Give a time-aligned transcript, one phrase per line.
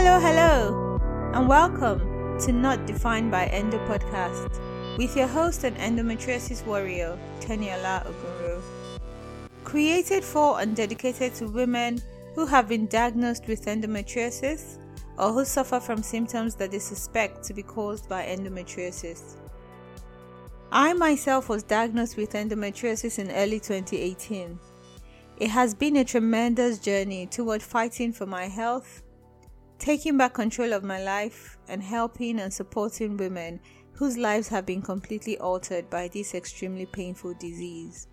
[0.00, 1.00] hello, hello,
[1.34, 8.06] and welcome to Not Defined by Endo podcast with your host and endometriosis warrior, Teniola
[8.06, 8.62] Ogunro.
[9.64, 12.00] Created for and dedicated to women
[12.36, 14.78] who have been diagnosed with endometriosis
[15.18, 19.34] or who suffer from symptoms that they suspect to be caused by endometriosis.
[20.70, 24.60] I myself was diagnosed with endometriosis in early 2018.
[25.38, 29.02] It has been a tremendous journey toward fighting for my health,
[29.78, 33.60] taking back control of my life, and helping and supporting women
[33.92, 38.06] whose lives have been completely altered by this extremely painful disease.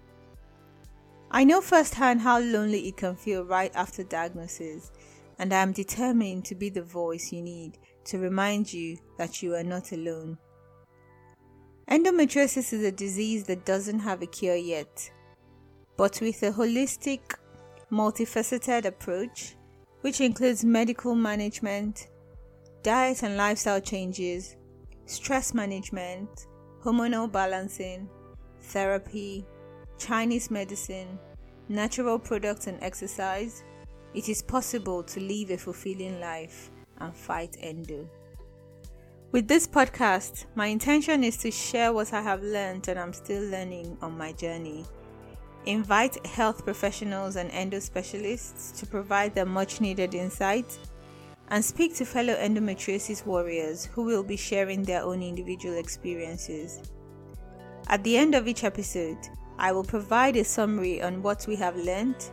[1.30, 4.92] I know firsthand how lonely it can feel right after diagnosis,
[5.38, 9.56] and I am determined to be the voice you need to remind you that you
[9.56, 10.38] are not alone.
[11.90, 15.12] Endometriosis is a disease that doesn't have a cure yet,
[15.98, 17.36] but with a holistic,
[17.92, 19.56] multifaceted approach,
[20.06, 22.10] which includes medical management,
[22.84, 24.56] diet and lifestyle changes,
[25.08, 26.46] stress management,
[26.84, 28.08] hormonal balancing,
[28.62, 29.44] therapy,
[29.98, 31.18] Chinese medicine,
[31.70, 33.64] natural products, and exercise,
[34.14, 36.70] it is possible to live a fulfilling life
[37.00, 38.08] and fight endo.
[39.32, 43.42] With this podcast, my intention is to share what I have learned and I'm still
[43.50, 44.86] learning on my journey.
[45.66, 50.78] Invite health professionals and endo specialists to provide their much needed insight
[51.50, 56.82] and speak to fellow endometriosis warriors who will be sharing their own individual experiences.
[57.88, 59.18] At the end of each episode,
[59.58, 62.30] I will provide a summary on what we have learned,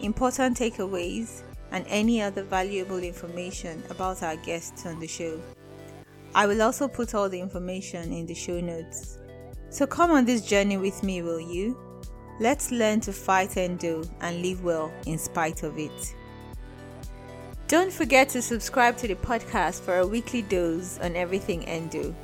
[0.00, 5.40] important takeaways, and any other valuable information about our guests on the show.
[6.34, 9.18] I will also put all the information in the show notes.
[9.70, 11.78] So come on this journey with me, will you?
[12.40, 16.14] Let's learn to fight endo and live well in spite of it.
[17.68, 22.14] Don't forget to subscribe to the podcast for a weekly dose on everything endo.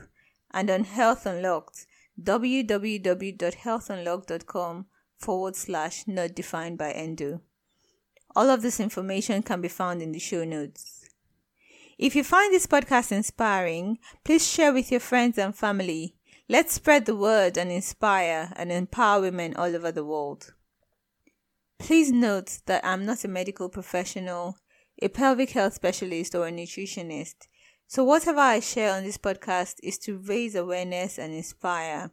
[0.52, 1.88] and on Health Unlocked,
[2.22, 4.86] www.healthunlocked.com
[5.18, 7.42] forward slash Not Defined by Endo.
[8.36, 11.10] All of this information can be found in the show notes.
[11.98, 16.14] If you find this podcast inspiring, please share with your friends and family.
[16.48, 20.54] Let's spread the word and inspire and empower women all over the world.
[21.80, 24.60] Please note that I'm not a medical professional,
[25.02, 27.48] a pelvic health specialist, or a nutritionist.
[27.88, 32.12] So, whatever I share on this podcast is to raise awareness and inspire.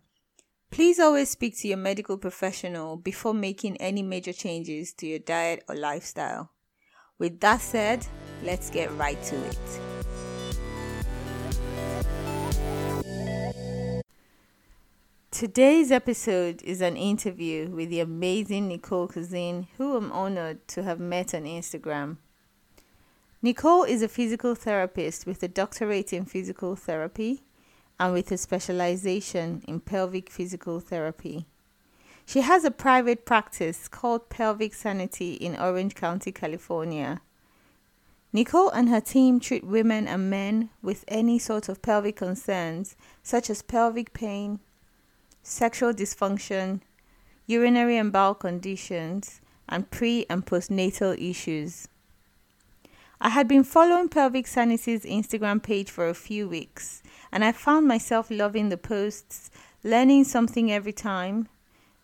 [0.71, 5.63] Please always speak to your medical professional before making any major changes to your diet
[5.69, 6.51] or lifestyle.
[7.19, 8.07] With that said,
[8.43, 9.81] let's get right to it.
[15.31, 21.01] Today's episode is an interview with the amazing Nicole Cozine, who I'm honored to have
[21.01, 22.19] met on Instagram.
[23.45, 27.43] Nicole is a physical therapist with a doctorate in physical therapy
[28.01, 31.45] and with a specialization in pelvic physical therapy.
[32.25, 37.21] She has a private practice called Pelvic Sanity in Orange County, California.
[38.33, 43.51] Nicole and her team treat women and men with any sort of pelvic concerns, such
[43.51, 44.59] as pelvic pain,
[45.43, 46.81] sexual dysfunction,
[47.47, 51.89] urinary and bowel conditions, and pre and postnatal issues.
[53.21, 57.87] I had been following Pelvic Sanity's Instagram page for a few weeks and I found
[57.87, 59.51] myself loving the posts,
[59.83, 61.49] learning something every time,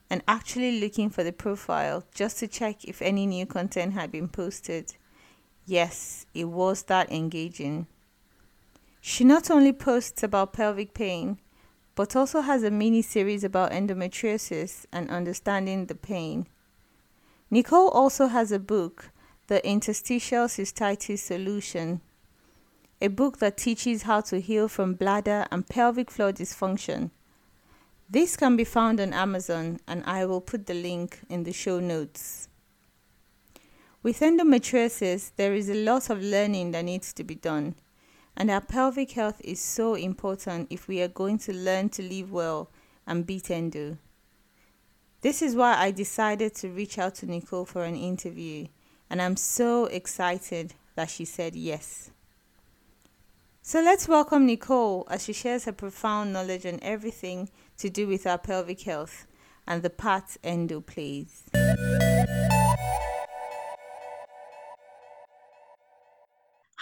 [0.08, 4.28] and actually looking for the profile just to check if any new content had been
[4.28, 4.96] posted.
[5.66, 7.86] Yes, it was that engaging.
[9.00, 11.38] She not only posts about pelvic pain,
[11.94, 16.46] but also has a mini series about endometriosis and understanding the pain.
[17.50, 19.10] Nicole also has a book,
[19.50, 22.02] The Interstitial Cystitis Solution,
[23.02, 27.10] a book that teaches how to heal from bladder and pelvic floor dysfunction.
[28.08, 31.80] This can be found on Amazon, and I will put the link in the show
[31.80, 32.48] notes.
[34.04, 37.74] With endometriosis, there is a lot of learning that needs to be done,
[38.36, 42.30] and our pelvic health is so important if we are going to learn to live
[42.30, 42.70] well
[43.04, 43.98] and beat endo.
[45.22, 48.68] This is why I decided to reach out to Nicole for an interview,
[49.10, 52.10] and I'm so excited that she said yes.
[53.60, 58.26] So let's welcome Nicole as she shares her profound knowledge on everything to do with
[58.26, 59.26] our pelvic health
[59.66, 61.44] and the part endo plays.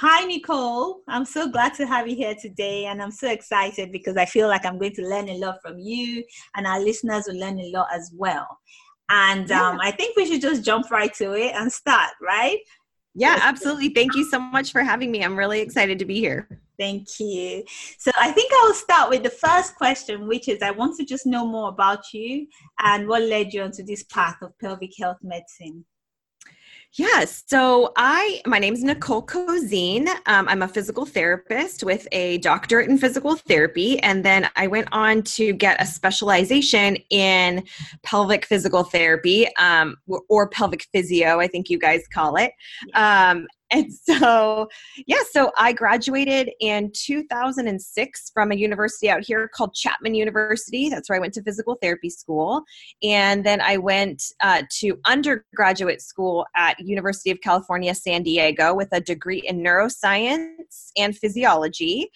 [0.01, 1.01] Hi, Nicole.
[1.09, 4.47] I'm so glad to have you here today, and I'm so excited because I feel
[4.47, 6.23] like I'm going to learn a lot from you,
[6.55, 8.47] and our listeners will learn a lot as well.
[9.11, 9.69] And yeah.
[9.69, 12.59] um, I think we should just jump right to it and start, right?
[13.15, 13.89] Yeah, absolutely.
[13.89, 15.25] Thank you so much for having me.
[15.25, 16.49] I'm really excited to be here.
[16.79, 17.65] Thank you.
[17.99, 21.27] So I think I'll start with the first question, which is I want to just
[21.27, 22.47] know more about you
[22.85, 25.85] and what led you onto this path of pelvic health medicine.
[26.95, 27.45] Yes.
[27.47, 30.09] So I, my name is Nicole Cozine.
[30.27, 33.99] Um, I'm a physical therapist with a doctorate in physical therapy.
[34.01, 37.65] And then I went on to get a specialization in
[38.03, 39.97] pelvic physical therapy um,
[40.29, 42.53] or pelvic physio, I think you guys call it.
[42.95, 44.69] Um, and so
[45.07, 50.89] yeah so i graduated in 2006 from a university out here called chapman university.
[50.89, 52.63] That's where i went to physical therapy school.
[53.03, 58.89] And then i went uh, to undergraduate school at university of california san diego with
[58.93, 62.11] a degree in neuroscience and physiology.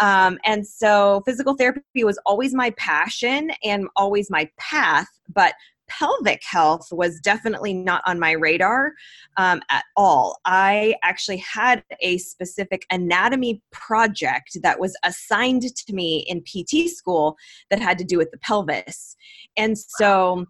[0.00, 5.54] Um, and so physical therapy was always my passion and always my path but
[5.88, 8.92] pelvic health was definitely not on my radar
[9.36, 10.38] um, at all.
[10.44, 17.36] I actually had a specific anatomy project that was assigned to me in PT school
[17.70, 19.16] that had to do with the pelvis.
[19.56, 20.46] And so,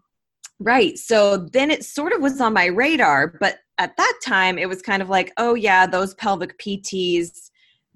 [0.59, 4.67] right, so then it sort of was on my radar, but at that time it
[4.67, 7.48] was kind of like, oh, yeah, those pelvic PTs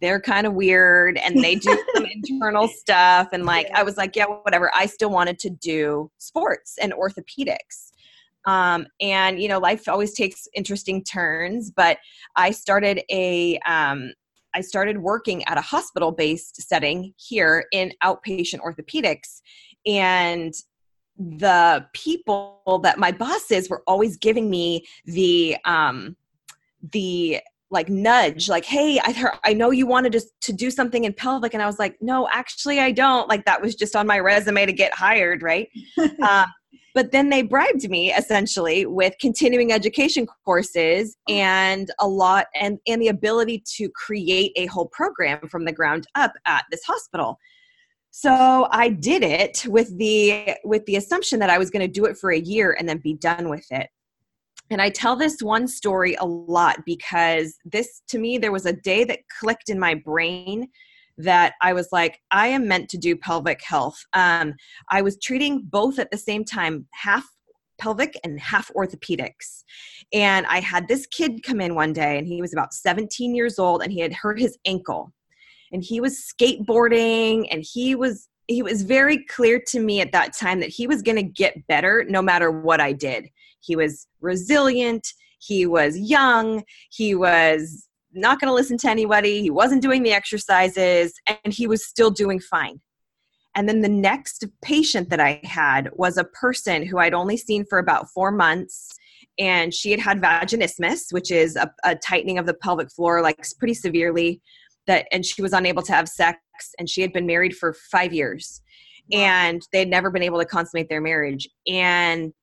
[0.03, 4.15] they're kind of weird and they do some internal stuff and like i was like
[4.15, 7.91] yeah whatever i still wanted to do sports and orthopedics.
[8.45, 11.97] Um, and you know life always takes interesting turns but
[12.35, 14.11] i started a um,
[14.55, 19.41] I started working at a hospital based setting here in outpatient orthopedics
[19.87, 20.53] and
[21.17, 26.17] the people that my bosses were always giving me the um
[26.91, 27.39] the
[27.73, 31.13] like nudge like hey i heard, i know you wanted to, to do something in
[31.13, 33.27] pelvic and i was like no actually i don't.
[33.27, 35.69] Like that was just on my resume to get hired right?
[36.21, 36.45] Um,
[36.95, 43.01] but then they bribed me essentially with continuing education courses and a lot and and
[43.01, 47.39] the ability to create a whole program from the ground up at this hospital.
[48.11, 52.05] So i did it with the with the assumption that i was going to do
[52.05, 53.89] it for a year and then be done with it
[54.73, 58.73] and I tell this one story a lot because this, to me, there was a
[58.73, 60.67] day that clicked in my brain
[61.19, 64.03] that I was like, I am meant to do pelvic health.
[64.13, 64.55] Um,
[64.89, 67.23] I was treating both at the same time, half
[67.79, 69.63] pelvic and half orthopedics.
[70.11, 73.59] And I had this kid come in one day, and he was about 17 years
[73.59, 75.13] old, and he had hurt his ankle.
[75.71, 80.33] And he was skateboarding, and he was he was very clear to me at that
[80.33, 83.29] time that he was going to get better no matter what I did.
[83.61, 85.07] He was resilient,
[85.39, 90.11] he was young, he was not going to listen to anybody, he wasn't doing the
[90.11, 92.79] exercises, and he was still doing fine.
[93.55, 97.65] And then the next patient that I had was a person who I'd only seen
[97.65, 98.89] for about four months.
[99.39, 103.43] And she had had vaginismus, which is a, a tightening of the pelvic floor, like
[103.59, 104.41] pretty severely.
[104.87, 106.39] That and she was unable to have sex,
[106.77, 108.61] and she had been married for five years,
[109.11, 111.47] and they had never been able to consummate their marriage.
[111.67, 112.33] And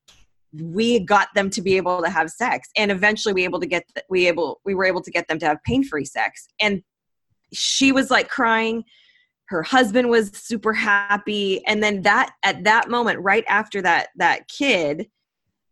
[0.53, 2.69] we got them to be able to have sex.
[2.75, 5.45] And eventually we able to get we able we were able to get them to
[5.45, 6.47] have pain-free sex.
[6.59, 6.83] And
[7.53, 8.83] she was like crying.
[9.45, 11.65] Her husband was super happy.
[11.67, 15.07] And then that at that moment right after that that kid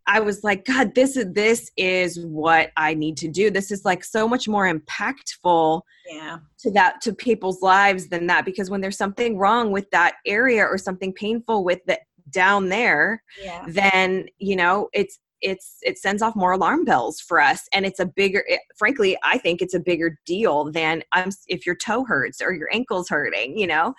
[0.10, 3.50] i was like god this is this is what i need to do.
[3.50, 6.40] This is like so much more impactful yeah.
[6.60, 10.66] to that to people's lives than that because when there's something wrong with that area
[10.66, 12.00] or something painful with the
[12.32, 13.66] down there yeah.
[13.68, 18.00] then you know it's it's it sends off more alarm bells for us and it's
[18.00, 22.04] a bigger it, frankly i think it's a bigger deal than um, if your toe
[22.04, 23.94] hurts or your ankle's hurting you know?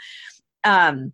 [0.64, 1.12] Um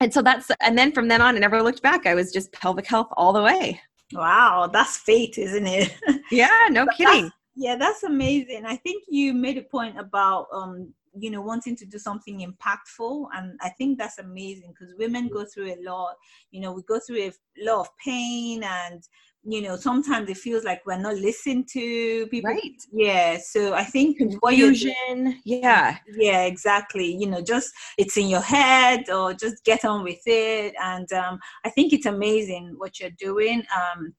[0.00, 2.06] and so that's and then from then on i never looked back.
[2.06, 3.80] I was just pelvic health all the way
[4.14, 5.92] wow that's fate isn't it?
[6.30, 7.30] Yeah no kidding.
[7.54, 8.64] yeah that's amazing.
[8.66, 13.26] I think you made a point about um you know wanting to do something impactful
[13.36, 16.14] and i think that's amazing because women go through a lot.
[16.50, 19.02] You know we go through a lot of pain and
[19.46, 22.50] you know sometimes it feels like we're not listened to people.
[22.50, 22.80] Right.
[22.92, 25.40] Yeah so i think confusion.
[25.44, 25.98] Yeah.
[26.16, 27.14] Yeah exactly.
[27.16, 30.74] You know just it's in your head or just get on with it.
[30.82, 33.62] And um, i think it's amazing what you're doing.
[33.74, 34.14] Um,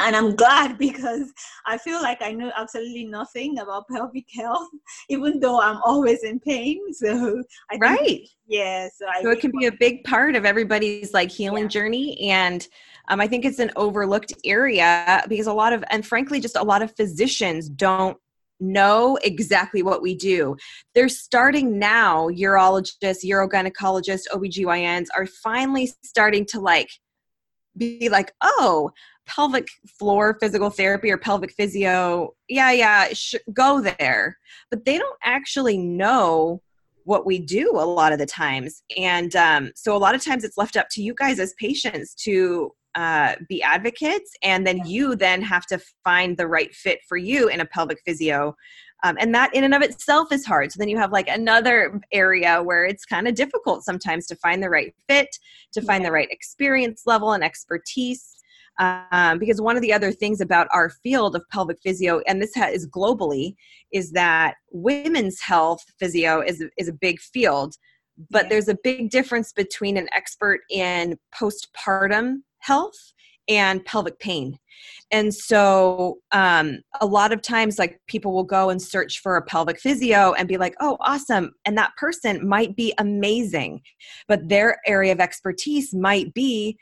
[0.00, 1.32] and I'm glad because
[1.66, 4.68] I feel like I know absolutely nothing about pelvic health,
[5.08, 6.80] even though I'm always in pain.
[6.92, 8.88] So I right, think, yeah.
[8.94, 11.68] So, so it can be a big part of everybody's like healing yeah.
[11.68, 12.66] journey, and
[13.08, 16.62] um, I think it's an overlooked area because a lot of, and frankly, just a
[16.62, 18.18] lot of physicians don't
[18.60, 20.56] know exactly what we do.
[20.94, 22.28] They're starting now.
[22.28, 26.90] Urologists, urogynecologists, OBGYNs are finally starting to like
[27.76, 28.90] be like, oh,
[29.34, 29.68] pelvic
[29.98, 34.38] floor physical therapy or pelvic physio, yeah, yeah, sh- go there.
[34.70, 36.62] But they don't actually know
[37.04, 38.82] what we do a lot of the times.
[38.96, 42.14] And um, so a lot of times it's left up to you guys as patients
[42.24, 44.32] to uh, be advocates.
[44.42, 48.00] And then you then have to find the right fit for you in a pelvic
[48.04, 48.56] physio.
[49.02, 50.72] Um, and that in and of itself is hard.
[50.72, 54.62] So then you have like another area where it's kind of difficult sometimes to find
[54.62, 55.38] the right fit
[55.72, 58.39] to find the right experience level and expertise
[58.80, 62.56] um, because one of the other things about our field of pelvic physio, and this
[62.56, 63.54] is globally,
[63.92, 67.74] is that women's health physio is, is a big field,
[68.30, 68.48] but yeah.
[68.48, 73.12] there's a big difference between an expert in postpartum health
[73.48, 74.58] and pelvic pain.
[75.10, 79.42] And so, um, a lot of times, like people will go and search for a
[79.42, 81.52] pelvic physio and be like, oh, awesome.
[81.66, 83.82] And that person might be amazing,
[84.26, 86.78] but their area of expertise might be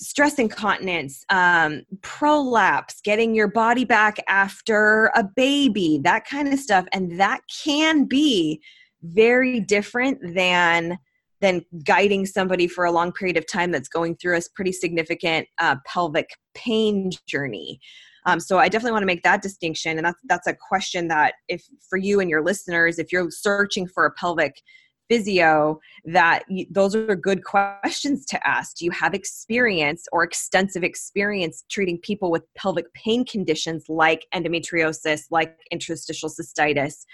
[0.00, 6.86] stress incontinence, um, prolapse, getting your body back after a baby, that kind of stuff.
[6.92, 8.62] And that can be
[9.02, 10.98] very different than
[11.40, 15.46] than guiding somebody for a long period of time that's going through a pretty significant
[15.60, 17.78] uh, pelvic pain journey.
[18.26, 21.34] Um, so I definitely want to make that distinction, and that's that's a question that
[21.48, 24.60] if for you and your listeners, if you're searching for a pelvic
[25.08, 28.76] physio that you, those are good questions to ask.
[28.76, 35.22] Do you have experience or extensive experience treating people with pelvic pain conditions like endometriosis,
[35.30, 37.04] like interstitial cystitis?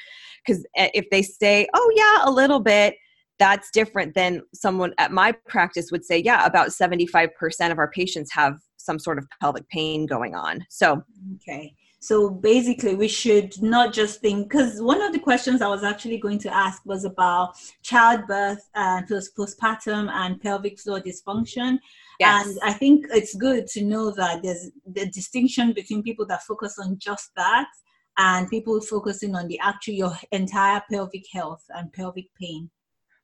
[0.45, 2.97] Because eh, if they say, oh, yeah, a little bit,
[3.39, 7.29] that's different than someone at my practice would say, yeah, about 75%
[7.71, 10.65] of our patients have some sort of pelvic pain going on.
[10.69, 11.03] So,
[11.37, 11.75] okay.
[12.05, 16.19] So basically, we should not just think, because one of the questions I was actually
[16.19, 21.79] going to ask was about childbirth and postpartum and pelvic floor dysfunction.
[22.21, 22.47] Yes.
[22.47, 26.79] And I think it's good to know that there's the distinction between people that focus
[26.79, 27.71] on just that
[28.19, 32.69] and people focusing on the actual your entire pelvic health and pelvic pain.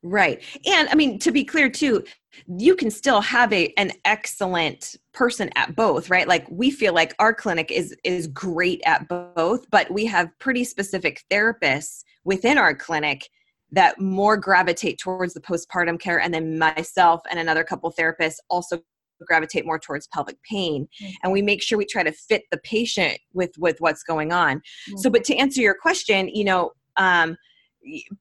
[0.03, 0.43] Right.
[0.67, 2.05] And I mean, to be clear too,
[2.47, 6.27] you can still have a an excellent person at both, right?
[6.27, 10.65] Like we feel like our clinic is is great at both, but we have pretty
[10.65, 13.29] specific therapists within our clinic
[13.73, 18.79] that more gravitate towards the postpartum care and then myself and another couple therapists also
[19.27, 21.13] gravitate more towards pelvic pain mm-hmm.
[21.23, 24.57] and we make sure we try to fit the patient with with what's going on
[24.57, 24.97] mm-hmm.
[24.97, 27.37] so but to answer your question you know um,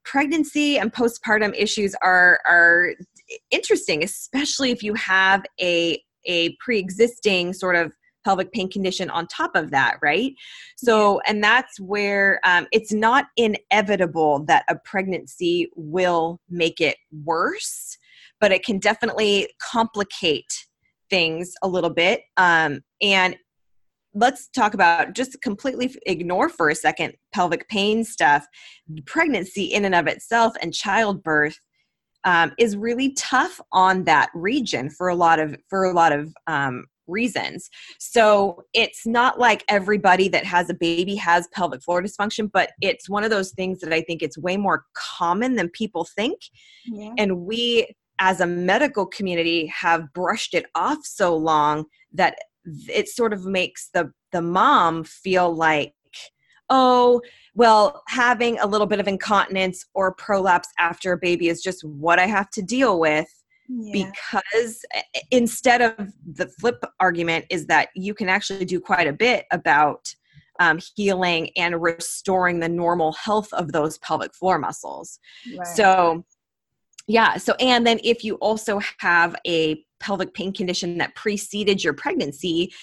[0.04, 2.94] pregnancy and postpartum issues are are
[3.52, 7.92] interesting especially if you have a a pre-existing sort of
[8.26, 10.34] pelvic pain condition on top of that right?
[10.78, 17.98] So and that's where um, it's not inevitable that a pregnancy will make it worse
[18.40, 20.66] but it can definitely complicate
[21.10, 23.36] things a little bit um, and
[24.20, 28.46] let's talk about just completely ignore for a second pelvic pain stuff.
[29.06, 31.58] Pregnancy, in and of itself, and childbirth
[32.26, 36.34] um, is really tough on that region for a lot of for a lot of
[36.48, 37.70] um, reasons.
[37.98, 43.10] So it's not like everybody that has a baby has pelvic floor dysfunction, but it's
[43.10, 46.40] one of those things that I think it's way more common than people think.
[46.86, 47.14] Yeah.
[47.18, 47.88] And we
[48.20, 52.36] as a medical community have brushed it off so long that
[52.66, 55.94] it sort of makes the the mom feel like
[56.70, 57.22] oh
[57.56, 62.20] well having a little bit of incontinence or prolapse after a baby is just what
[62.20, 63.28] i have to deal with
[63.70, 64.12] yeah.
[64.12, 64.86] because
[65.32, 65.96] instead of
[66.34, 70.14] the flip argument is that you can actually do quite a bit about
[70.60, 75.20] um, healing and restoring the normal health of those pelvic floor muscles
[75.58, 75.68] right.
[75.68, 76.26] so
[77.10, 81.94] yeah so and then if you also have a pelvic pain condition that preceded your
[81.94, 82.74] pregnancy,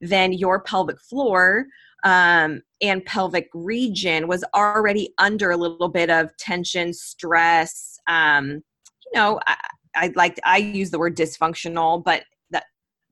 [0.00, 1.66] then your pelvic floor
[2.04, 7.98] um, and pelvic region was already under a little bit of tension, stress.
[8.06, 8.62] Um,
[9.04, 9.56] you know, I,
[9.94, 12.64] I like I use the word dysfunctional, but that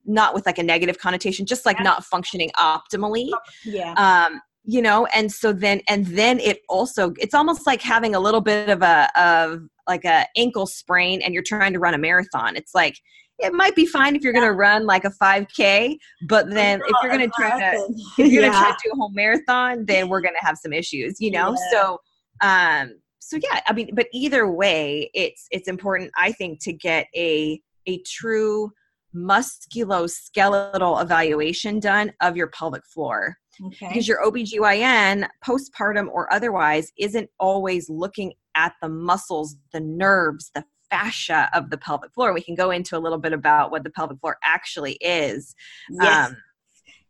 [0.05, 1.85] not with like a negative connotation, just like yeah.
[1.85, 3.31] not functioning optimally.
[3.65, 3.95] Yeah.
[3.95, 8.21] Um, you know and so then and then it also it's almost like having a
[8.21, 11.99] little bit of a of like a ankle sprain and you're trying to run a
[11.99, 12.57] marathon.
[12.57, 12.99] It's like
[13.41, 15.97] it might be fine if you're going to run like a 5k
[16.29, 18.93] but then if you're going to try to if you're going to try to do
[18.93, 21.51] a whole marathon then we're going to have some issues you know?
[21.51, 21.71] Yeah.
[21.73, 21.99] so
[22.43, 27.09] um so yeah i mean but either way it's it's important i think to get
[27.17, 28.71] a a true
[29.17, 33.89] musculoskeletal evaluation done of your pelvic floor okay.
[33.89, 40.65] because your OBGYN postpartum or otherwise isn't always looking at the muscles, the nerves, the
[40.91, 42.33] fascia of the pelvic floor.
[42.33, 45.55] We can go into a little bit about what the pelvic floor actually is.
[45.91, 46.31] Yes.
[46.31, 46.37] Um,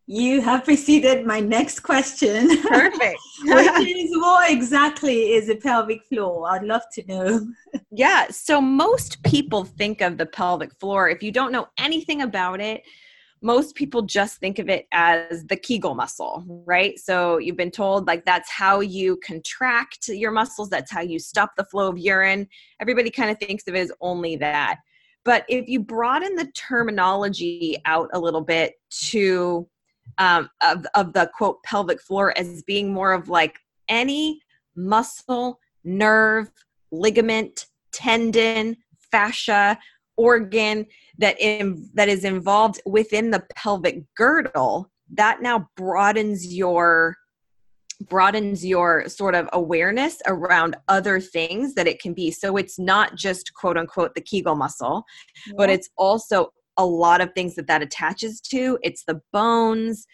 [0.06, 2.60] you have preceded my next question.
[2.62, 3.18] Perfect.
[3.44, 6.50] Which is what exactly is a pelvic floor?
[6.50, 7.46] I'd love to know.
[7.90, 8.26] yeah.
[8.30, 11.08] So most people think of the pelvic floor.
[11.08, 12.82] If you don't know anything about it,
[13.44, 16.98] most people just think of it as the Kegel muscle, right?
[16.98, 21.52] So you've been told like that's how you contract your muscles, that's how you stop
[21.54, 22.48] the flow of urine.
[22.80, 24.76] Everybody kind of thinks of it as only that.
[25.26, 28.76] But if you broaden the terminology out a little bit
[29.08, 29.68] to
[30.16, 33.58] um, of, of the quote pelvic floor as being more of like
[33.90, 34.40] any
[34.74, 36.50] muscle, nerve,
[36.90, 38.78] ligament, tendon,
[39.10, 39.78] fascia,
[40.16, 40.86] organ
[41.18, 47.16] that in, that is involved within the pelvic girdle that now broadens your
[48.02, 53.14] broadens your sort of awareness around other things that it can be so it's not
[53.14, 55.04] just quote unquote the kegel muscle
[55.46, 55.52] yeah.
[55.56, 60.06] but it's also a lot of things that that attaches to it's the bones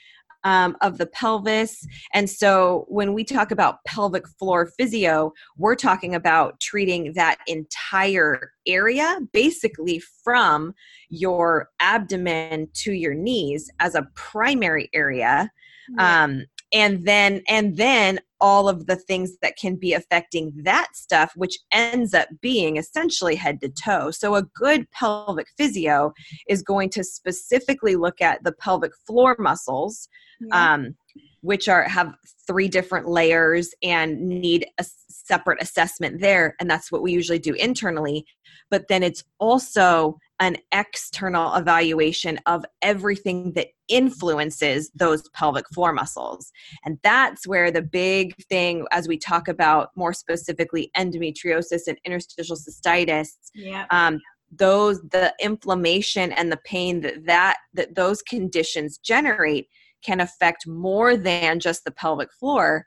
[0.45, 1.87] um, of the pelvis.
[2.15, 8.53] And so when we talk about pelvic floor physio, we're talking about treating that entire
[8.67, 10.75] area, basically from
[11.09, 15.51] your abdomen to your knees as a primary area.
[15.99, 21.33] Um, and then and then all of the things that can be affecting that stuff
[21.37, 26.12] which ends up being essentially head to toe so a good pelvic physio
[26.49, 30.09] is going to specifically look at the pelvic floor muscles
[30.41, 30.75] yeah.
[30.75, 30.95] um,
[31.43, 32.15] which are have
[32.47, 37.55] three different layers and need a separate assessment there and that's what we usually do
[37.55, 38.25] internally
[38.71, 46.50] but then it's also an external evaluation of everything that influences those pelvic floor muscles
[46.85, 52.57] and that's where the big thing as we talk about more specifically endometriosis and interstitial
[52.57, 53.87] cystitis yeah.
[53.91, 54.19] um,
[54.53, 59.69] those the inflammation and the pain that that that those conditions generate
[60.03, 62.87] can affect more than just the pelvic floor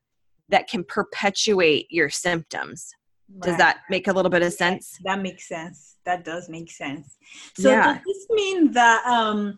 [0.50, 2.92] that can perpetuate your symptoms.
[3.34, 3.48] Right.
[3.48, 5.00] Does that make a little bit of sense?
[5.04, 5.96] That makes sense.
[6.06, 7.18] That does make sense.
[7.56, 7.94] So yeah.
[7.94, 9.58] does this mean that um,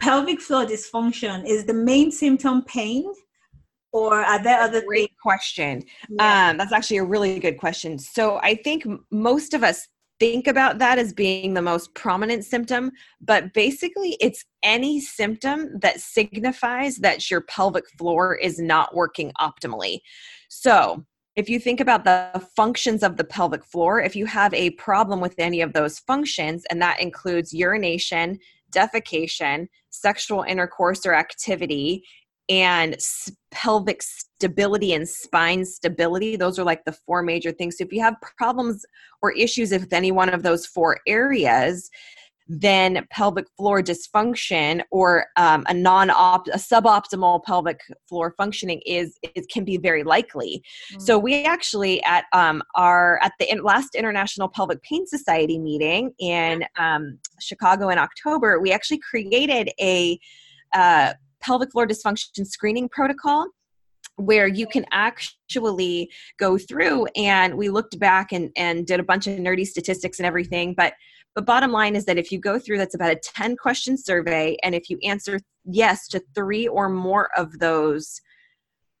[0.00, 3.12] pelvic floor dysfunction is the main symptom pain?
[3.92, 5.20] Or are there other great things?
[5.22, 5.84] question?
[6.08, 6.50] Yeah.
[6.50, 7.98] Um, that's actually a really good question.
[7.98, 9.86] So I think most of us
[10.18, 16.00] think about that as being the most prominent symptom, but basically it's any symptom that
[16.00, 20.00] signifies that your pelvic floor is not working optimally.
[20.48, 21.04] So,
[21.36, 25.20] if you think about the functions of the pelvic floor, if you have a problem
[25.20, 28.38] with any of those functions, and that includes urination,
[28.70, 32.04] defecation, sexual intercourse or activity,
[32.48, 32.96] and
[33.50, 36.36] pelvic stability and spine stability.
[36.36, 37.78] Those are like the four major things.
[37.78, 38.84] So if you have problems
[39.22, 41.90] or issues with any one of those four areas,
[42.46, 49.48] then pelvic floor dysfunction or um, a non a suboptimal pelvic floor functioning is it
[49.50, 50.62] can be very likely.
[50.92, 51.00] Mm-hmm.
[51.00, 56.64] So we actually at um, our at the last International Pelvic Pain Society meeting in
[56.78, 60.18] um, Chicago in October, we actually created a
[60.74, 63.46] uh, pelvic floor dysfunction screening protocol
[64.16, 69.26] where you can actually go through and we looked back and, and did a bunch
[69.26, 70.94] of nerdy statistics and everything but
[71.34, 74.56] but bottom line is that if you go through that's about a 10 question survey
[74.62, 78.20] and if you answer yes to three or more of those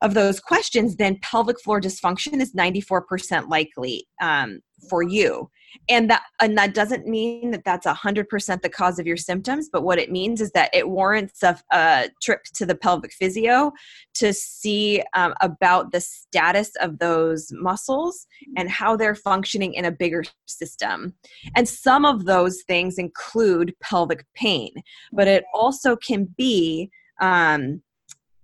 [0.02, 5.50] of those questions then pelvic floor dysfunction is 94% likely um, for you.
[5.88, 9.82] And that and that doesn't mean that that's 100% the cause of your symptoms but
[9.82, 13.72] what it means is that it warrants a, a trip to the pelvic physio
[14.14, 18.26] to see um, about the status of those muscles
[18.56, 21.12] and how they're functioning in a bigger system.
[21.56, 24.70] And some of those things include pelvic pain
[25.12, 26.88] but it also can be
[27.20, 27.82] um,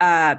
[0.00, 0.36] uh,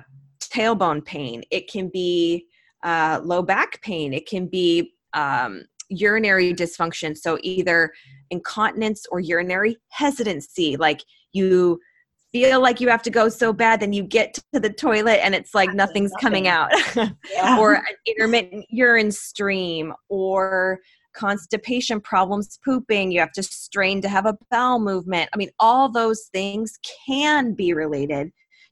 [0.54, 1.44] tailbone pain.
[1.52, 2.46] It can be
[2.84, 4.14] uh, low back pain.
[4.14, 7.18] It can be um, urinary dysfunction.
[7.18, 7.92] So either
[8.30, 11.02] incontinence or urinary hesitancy, like
[11.34, 11.80] you
[12.32, 15.36] feel like you have to go so bad then you get to the toilet and
[15.36, 16.72] it's like nothing's coming out.
[17.34, 17.60] Yeah.
[17.60, 20.80] or an intermittent urine stream or
[21.14, 23.12] constipation problems pooping.
[23.12, 25.30] You have to strain to have a bowel movement.
[25.34, 28.32] I mean all those things can be related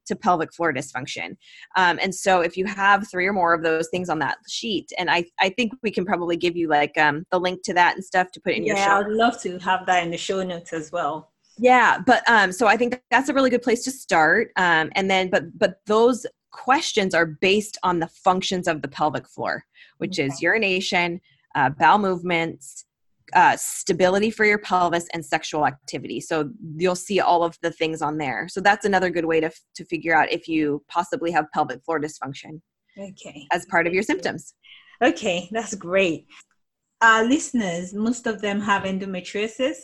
[0.09, 1.37] to pelvic floor dysfunction.
[1.75, 4.91] Um, and so if you have three or more of those things on that sheet,
[4.99, 7.95] and I, I think we can probably give you like um, the link to that
[7.95, 8.83] and stuff to put in yeah, your show.
[8.83, 11.31] Yeah, I'd love to have that in the show notes as well.
[11.57, 14.51] Yeah, but um, so I think that's a really good place to start.
[14.55, 19.27] Um, and then, but but those questions are based on the functions of the pelvic
[19.27, 19.65] floor,
[19.97, 20.27] which okay.
[20.27, 21.19] is urination,
[21.55, 22.85] uh, bowel movements,
[23.33, 26.19] uh, stability for your pelvis and sexual activity.
[26.19, 28.47] So you'll see all of the things on there.
[28.49, 31.99] So that's another good way to, to figure out if you possibly have pelvic floor
[31.99, 32.61] dysfunction.
[32.97, 33.47] Okay.
[33.51, 34.53] As part of your symptoms.
[35.03, 36.27] Okay, that's great.
[37.01, 39.77] Our listeners, most of them have endometriosis.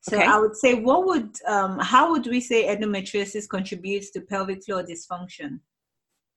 [0.00, 0.26] So okay.
[0.26, 4.82] I would say, what would, um, how would we say endometriosis contributes to pelvic floor
[4.82, 5.60] dysfunction?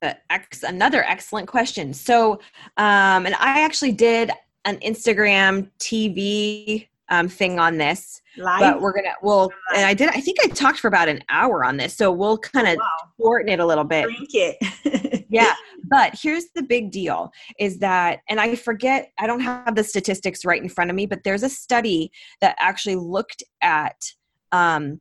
[0.02, 1.94] Uh, ex- another excellent question.
[1.94, 2.34] So,
[2.78, 4.32] um, and I actually did
[4.66, 8.22] an Instagram TV um, thing on this.
[8.38, 8.60] Live?
[8.60, 10.10] But we're gonna well, and I did.
[10.10, 13.12] I think I talked for about an hour on this, so we'll kind of wow.
[13.18, 14.04] shorten it a little bit.
[14.04, 15.26] Drink it.
[15.30, 15.54] yeah,
[15.90, 20.44] but here's the big deal: is that, and I forget, I don't have the statistics
[20.44, 24.12] right in front of me, but there's a study that actually looked at
[24.52, 25.00] um,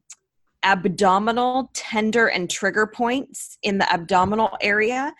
[0.62, 5.12] abdominal tender and trigger points in the abdominal area,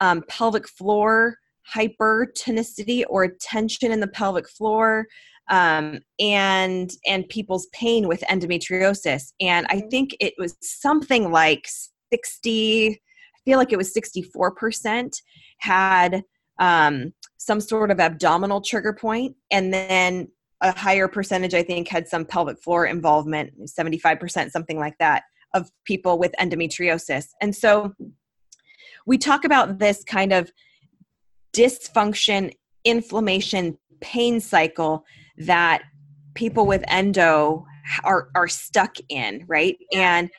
[0.00, 1.38] um, pelvic floor
[1.74, 5.06] hypertonicity or tension in the pelvic floor
[5.48, 9.88] um, and and people's pain with endometriosis and i mm-hmm.
[9.88, 11.66] think it was something like
[12.12, 15.12] 60 i feel like it was 64%
[15.58, 16.22] had
[16.58, 20.28] um, some sort of abdominal trigger point and then
[20.60, 25.70] a higher percentage i think had some pelvic floor involvement 75% something like that of
[25.84, 27.92] people with endometriosis and so
[29.06, 30.50] we talk about this kind of
[31.52, 32.52] dysfunction,
[32.84, 35.04] inflammation, pain cycle
[35.38, 35.82] that
[36.34, 37.64] people with endo
[38.04, 39.76] are are stuck in, right?
[39.92, 40.30] And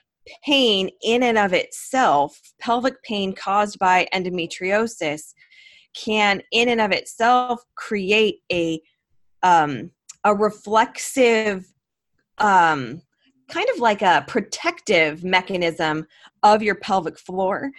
[0.44, 5.34] pain in and of itself, pelvic pain caused by endometriosis
[5.94, 8.82] can in and of itself create a
[9.44, 9.92] um
[10.24, 11.72] a reflexive
[12.40, 13.02] um
[13.50, 16.08] kind of like a protective mechanism
[16.42, 17.72] of your pelvic floor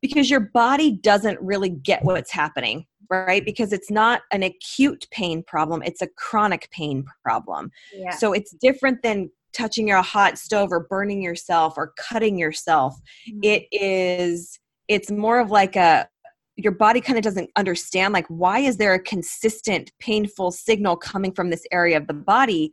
[0.00, 5.42] because your body doesn't really get what's happening right because it's not an acute pain
[5.42, 8.10] problem it's a chronic pain problem yeah.
[8.10, 12.94] so it's different than touching your hot stove or burning yourself or cutting yourself
[13.28, 13.40] mm-hmm.
[13.42, 14.58] it is
[14.88, 16.06] it's more of like a
[16.56, 21.32] your body kind of doesn't understand like why is there a consistent painful signal coming
[21.32, 22.72] from this area of the body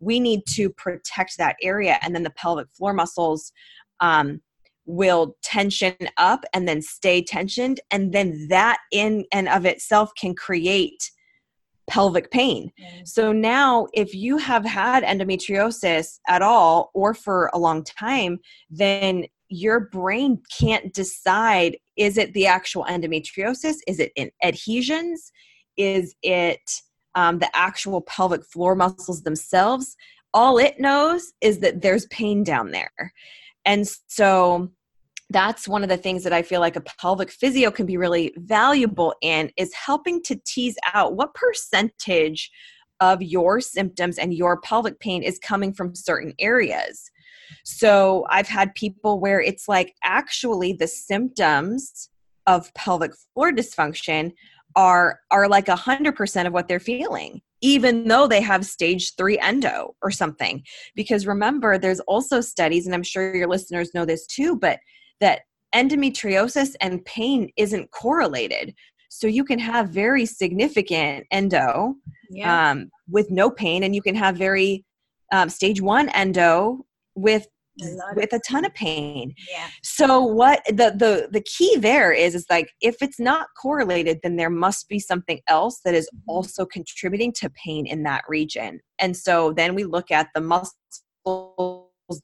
[0.00, 3.52] we need to protect that area and then the pelvic floor muscles
[4.00, 4.40] um,
[4.86, 10.34] will tension up and then stay tensioned and then that in and of itself can
[10.34, 11.10] create
[11.88, 12.70] pelvic pain.
[12.80, 13.06] Mm.
[13.06, 18.38] So now if you have had endometriosis at all or for a long time
[18.70, 25.30] then your brain can't decide is it the actual endometriosis is it in adhesions
[25.76, 26.60] is it
[27.14, 29.96] um, the actual pelvic floor muscles themselves
[30.34, 33.12] all it knows is that there's pain down there
[33.66, 34.70] and so
[35.30, 38.32] that's one of the things that I feel like a pelvic physio can be really
[38.36, 42.50] valuable in is helping to tease out what percentage
[43.00, 47.10] of your symptoms and your pelvic pain is coming from certain areas.
[47.64, 52.08] So I've had people where it's like actually the symptoms
[52.46, 54.32] of pelvic floor dysfunction
[54.76, 59.14] are are like a hundred percent of what they're feeling even though they have stage
[59.16, 60.62] three endo or something
[60.94, 64.78] because remember there's also studies and i'm sure your listeners know this too but
[65.20, 65.40] that
[65.74, 68.74] endometriosis and pain isn't correlated.
[69.08, 71.94] So you can have very significant endo
[72.30, 72.70] yeah.
[72.70, 74.84] um, with no pain, and you can have very
[75.32, 77.46] um, stage one endo with
[78.14, 79.34] with a ton of pain.
[79.50, 79.68] Yeah.
[79.82, 84.36] So what the the the key there is is like if it's not correlated then
[84.36, 86.30] there must be something else that is mm-hmm.
[86.30, 88.80] also contributing to pain in that region.
[88.98, 90.72] And so then we look at the muscles,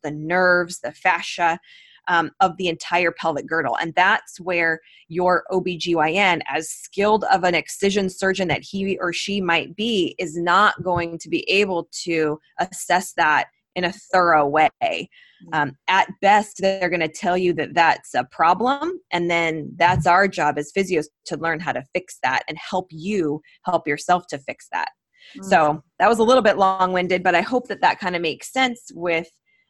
[0.03, 1.59] the nerves, the fascia
[2.09, 3.77] um, of the entire pelvic girdle.
[3.81, 9.41] And that's where your OBGYN, as skilled of an excision surgeon that he or she
[9.41, 14.71] might be, is not going to be able to assess that in a thorough way.
[14.81, 15.49] Mm-hmm.
[15.53, 20.07] Um, at best, they're going to tell you that that's a problem, and then that's
[20.07, 24.27] our job as physios to learn how to fix that and help you help yourself
[24.29, 24.91] to fix that.
[25.37, 25.49] Mm-hmm.
[25.49, 28.23] So that was a little bit long winded, but I hope that that kind of
[28.23, 29.29] makes sense with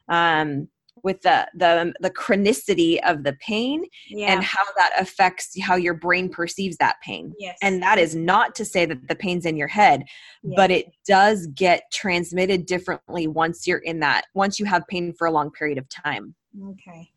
[0.09, 0.67] um,
[1.03, 4.31] with the the the chronicity of the pain Yeah.
[4.33, 7.33] and how that affects how your brain perceives that pain.
[7.39, 7.57] yes.
[7.61, 10.03] And that is not to say that the pain's in your head,
[10.43, 10.53] Yes.
[10.55, 15.27] but it does get transmitted differently once you're in that once you have pain for
[15.27, 16.35] a long period of time.
[16.71, 17.09] Okay.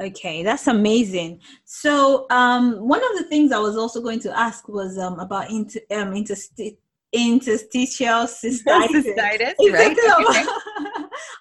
[0.00, 1.40] Okay, that's amazing.
[1.66, 5.50] So, um, one of the things I was also going to ask was um, about
[5.50, 6.78] inter, um, intersti-
[7.12, 9.04] interstitial cystitis.
[9.04, 9.96] Cystitis, right?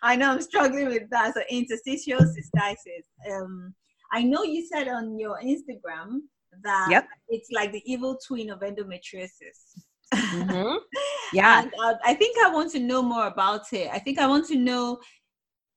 [0.02, 0.14] something Okay.
[0.14, 1.34] about- I know I'm struggling with that.
[1.34, 3.32] So, interstitial cystitis.
[3.32, 3.74] Um,
[4.12, 6.22] I know you said on your Instagram
[6.64, 7.08] that Yep.
[7.30, 9.84] it's like the evil twin of endometriosis.
[10.14, 10.80] Mhm.
[11.34, 11.62] Yeah.
[11.62, 13.88] And, uh, I think I want to know more about it.
[13.94, 15.00] I think I want to know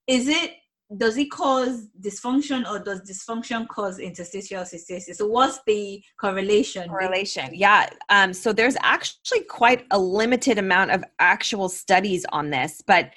[0.07, 0.55] is it
[0.97, 5.15] does it cause dysfunction or does dysfunction cause interstitial cystitis?
[5.15, 6.89] So what's the correlation?
[6.89, 12.81] correlation yeah um, so there's actually quite a limited amount of actual studies on this
[12.85, 13.11] but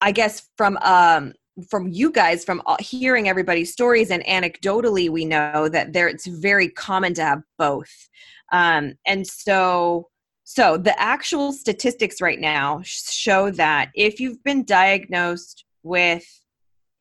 [0.00, 1.32] i guess from um,
[1.68, 6.26] from you guys from all, hearing everybody's stories and anecdotally we know that there it's
[6.26, 8.08] very common to have both
[8.52, 10.08] um, and so
[10.44, 16.24] so the actual statistics right now show that if you've been diagnosed with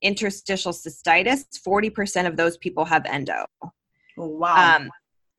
[0.01, 3.45] interstitial cystitis 40% of those people have endo
[4.19, 4.77] Oh, wow.
[4.77, 4.89] um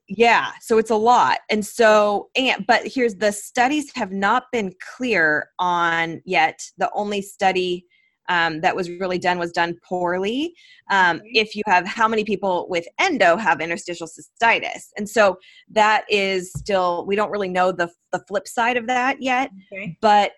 [0.08, 4.72] yeah so it's a lot and so and but here's the studies have not been
[4.96, 7.84] clear on yet the only study
[8.30, 10.54] um, that was really done was done poorly
[10.90, 15.36] um, if you have how many people with endo have interstitial cystitis and so
[15.70, 19.96] that is still we don't really know the the flip side of that yet okay.
[20.00, 20.32] but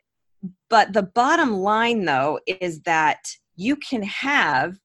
[0.68, 3.20] but the bottom line though is that
[3.56, 4.76] you can have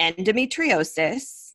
[0.00, 1.47] endometriosis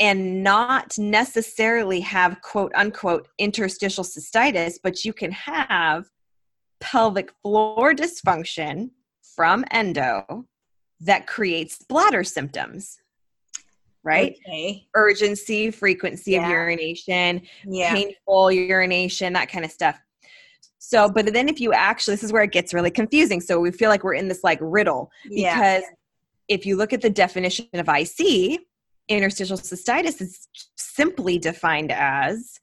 [0.00, 6.08] and not necessarily have quote unquote interstitial cystitis but you can have
[6.80, 8.90] pelvic floor dysfunction
[9.36, 10.44] from endo
[11.00, 12.98] that creates bladder symptoms
[14.04, 14.86] right Okay.
[14.94, 17.92] urgency frequency of urination Yeah.
[17.94, 19.98] painful urination, that kind of stuff.
[20.78, 23.40] So, but then if you actually, this is where it gets really confusing.
[23.40, 25.56] So we feel like we're in this like riddle Yeah.
[25.56, 25.82] because
[26.46, 28.60] if you look at the definition of IC,
[29.08, 32.58] interstitial cystitis is simply defined as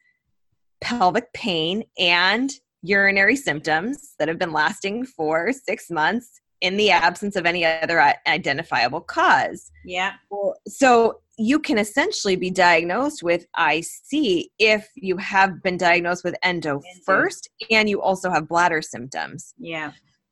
[0.82, 7.36] pelvic pain and urinary symptoms that have been lasting for six months in the absence
[7.36, 9.72] of any other identifiable cause.
[9.84, 10.14] Yeah.
[10.30, 16.36] Well, so you can essentially be diagnosed with IC if you have been diagnosed with
[16.44, 16.82] endo, Endo.
[17.06, 19.54] first and you also have bladder symptoms.
[19.58, 19.92] Yeah.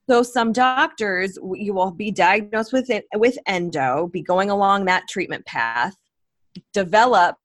[0.10, 5.08] So some doctors you will be diagnosed with it with endo, be going along that
[5.10, 5.96] treatment path,
[6.74, 7.36] develop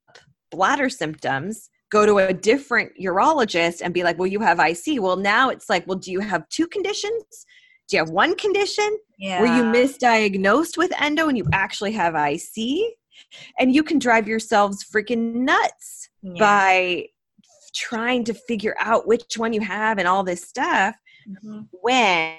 [0.50, 5.16] bladder symptoms, go to a different urologist and be like, "Well, you have IC." Well,
[5.16, 7.24] now it's like, "Well, do you have two conditions?
[7.88, 9.40] Do you have one condition?" Yeah.
[9.40, 12.94] were you misdiagnosed with endo and you actually have IC?
[13.58, 16.34] And you can drive yourselves freaking nuts Yeah.
[16.38, 17.06] by
[17.74, 20.94] trying to figure out which one you have and all this stuff
[21.28, 21.68] Mhm.
[21.82, 22.36] when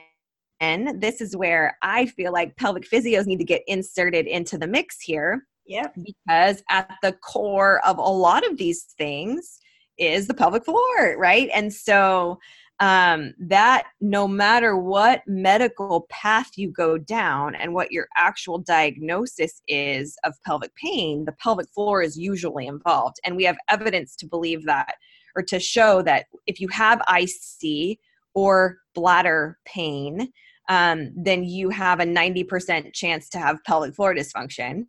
[0.61, 4.67] and this is where I feel like pelvic physios need to get inserted into the
[4.67, 5.95] mix here Yep.
[6.03, 9.59] because at the core of a lot of these things
[9.99, 11.49] is the pelvic floor, right?
[11.53, 12.39] And so
[12.79, 19.61] um, that no matter what medical path you go down and what your actual diagnosis
[19.67, 23.17] is of pelvic pain, the pelvic floor is usually involved.
[23.23, 24.95] And we have evidence to believe that
[25.35, 27.99] or to show that if you have IC
[28.33, 30.31] or bladder pain,
[30.69, 34.85] um, then you have a 90% chance to have pelvic floor dysfunction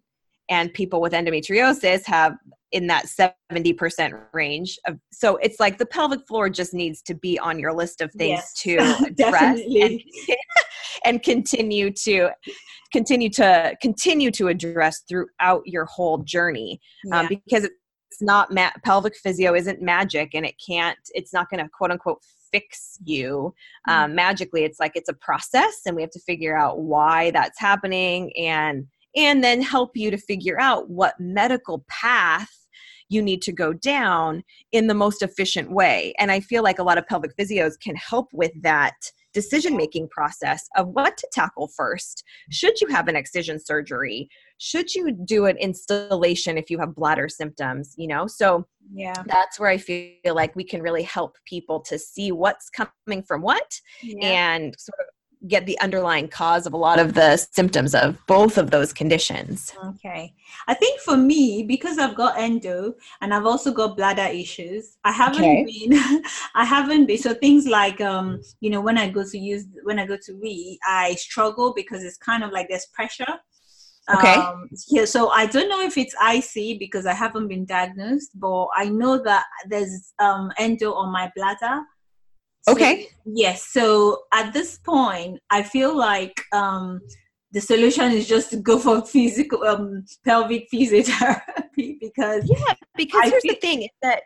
[0.50, 2.34] and people with endometriosis have
[2.72, 7.38] in that 70% range of so it's like the pelvic floor just needs to be
[7.38, 10.00] on your list of things Yes, to address and,
[11.04, 12.30] and continue to
[12.92, 16.80] continue to continue to address throughout your whole journey.
[17.12, 21.62] Um, because it's not ma- pelvic physio isn't magic and it can't it's not going
[21.62, 23.54] to quote unquote fix you.
[23.88, 24.04] Mm-hmm.
[24.04, 27.58] um, magically it's like it's a process and we have to figure out why that's
[27.58, 32.50] happening and and then help you to figure out what medical path
[33.08, 34.42] you need to go down
[34.72, 37.96] in the most efficient way and i feel like a lot of pelvic physios can
[37.96, 38.94] help with that
[39.32, 44.92] decision making process of what to tackle first should you have an excision surgery should
[44.94, 49.14] you do an instillation if you have bladder symptoms you know so yeah.
[49.26, 53.42] that's where i feel like we can really help people to see what's coming from
[53.42, 54.26] what Yeah.
[54.26, 55.09] and sort of
[55.48, 59.72] get the underlying cause of a lot of the symptoms of both of those conditions
[59.90, 60.34] Okay.
[60.68, 65.12] I think for me, because I've got endo and I've also got bladder issues, I
[65.12, 65.64] haven't Okay.
[65.64, 65.92] been
[66.54, 69.98] I haven't been so things like um, you know, when I go to use when
[69.98, 73.40] I go to read, I struggle because it's kind of like there's pressure
[74.12, 74.34] Okay.
[74.34, 78.68] Um, yeah, so I don't know if it's IC because I haven't been diagnosed, but
[78.74, 81.82] I know that there's um, endo on my bladder.
[82.62, 83.08] So, Okay.
[83.24, 83.66] Yes.
[83.72, 87.00] So at this point, I feel like um,
[87.52, 93.28] the solution is just to go for physical um, pelvic physiotherapy because Yeah, because I
[93.30, 94.22] here's feel- the thing is that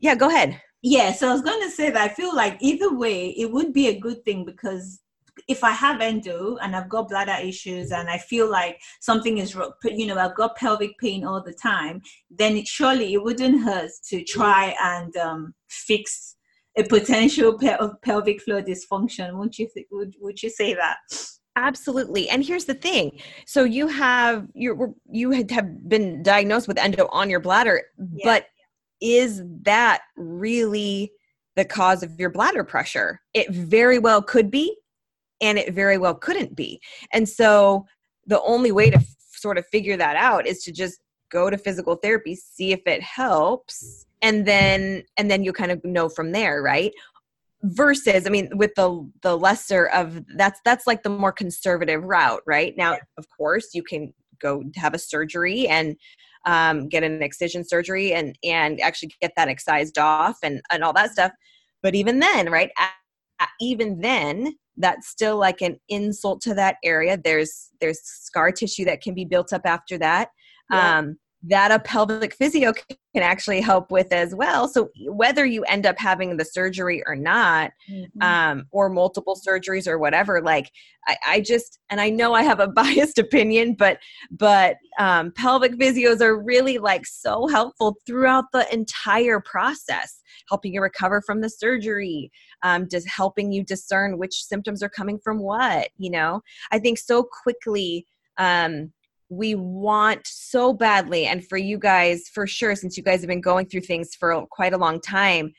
[0.00, 0.60] yeah, go ahead.
[0.82, 1.12] yeah.
[1.12, 3.88] So I was going to say that I feel like either way, it would be
[3.88, 5.00] a good thing because
[5.46, 9.54] if I have endo and I've got bladder issues and I feel like something is
[9.54, 13.62] wrong, you know, I've got pelvic pain all the time, then it, surely it wouldn't
[13.62, 16.34] hurt to try and um, fix
[16.78, 19.34] a potential pel- pelvic floor dysfunction.
[19.34, 19.68] Wouldn't you?
[19.72, 20.98] Th- would Would you say that?
[21.56, 22.28] Absolutely.
[22.28, 23.20] And here's the thing.
[23.46, 28.24] So you have you you had have been diagnosed with endo on your bladder, Yeah.
[28.24, 28.46] but
[29.00, 31.12] is that really
[31.56, 33.20] the cause of your bladder pressure?
[33.34, 34.76] It very well could be
[35.40, 36.80] and it very well couldn't be.
[37.12, 37.86] And so
[38.26, 40.98] the only way to f- sort of figure that out is to just
[41.30, 45.84] go to physical therapy, see if it helps, and then and then you kind of
[45.84, 46.92] know from there, right?
[47.64, 52.40] versus i mean with the the lesser of that's that's like the more conservative route
[52.46, 52.74] right?
[52.76, 55.96] Now of course you can go have a surgery and
[56.46, 60.92] um, get an excision surgery and and actually get that excised off and and all
[60.92, 61.32] that stuff.
[61.82, 62.70] But even then right
[63.60, 67.18] even then that's still like an insult to that area.
[67.22, 70.28] There's there's scar tissue that can be built up after that.
[70.70, 70.98] Yeah.
[70.98, 75.86] um that a pelvic physio can actually help with as well so whether you end
[75.86, 78.22] up having the surgery or not Mm-hmm.
[78.22, 80.70] um, or multiple surgeries or whatever like
[81.06, 83.98] I, I just and i know i have a biased opinion but
[84.30, 90.82] but um, pelvic physios are really like so helpful throughout the entire process helping you
[90.82, 92.30] recover from the surgery
[92.62, 96.40] um, just helping you discern which symptoms are coming from what you know
[96.72, 98.06] i think so quickly
[98.38, 98.92] um,
[99.30, 103.40] we want so badly and for you guys for sure since you guys have been
[103.40, 105.52] going through things for quite a long time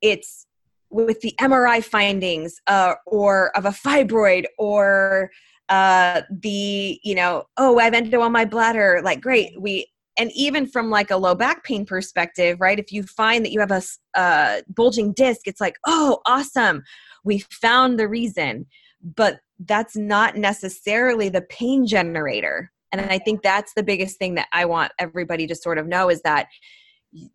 [0.00, 0.46] it's
[0.90, 5.30] with the mri findings uh, or of a fibroid or
[5.68, 9.86] uh, the you know oh i've endo on my bladder like great we
[10.18, 13.60] and even from like a low back pain perspective right if you find that you
[13.60, 13.82] have a
[14.18, 16.82] uh, bulging disc it's like oh awesome
[17.24, 18.66] we found the reason
[19.02, 24.48] but that's not necessarily the pain generator and i think that's the biggest thing that
[24.52, 26.46] i want everybody to sort of know is that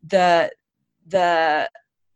[0.07, 0.49] the
[1.07, 1.69] the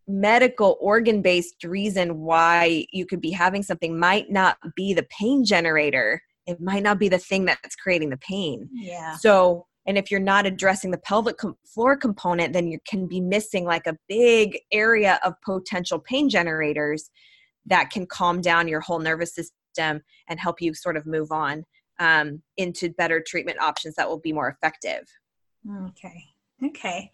[0.08, 5.44] medical organ based reason why you could be having something might not be the pain
[5.46, 6.22] generator.
[6.48, 8.70] It might not be the thing that's creating the pain.
[8.74, 9.16] Yeah.
[9.16, 13.66] so, and if you're not addressing the pelvic floor component, then you can be missing
[13.66, 17.10] like a big area of potential pain generators
[17.66, 21.64] that can calm down your whole nervous system and help you sort of move on
[22.02, 25.08] um, into better treatment options that will be more effective.
[25.90, 26.26] Okay.
[26.66, 27.12] Okay.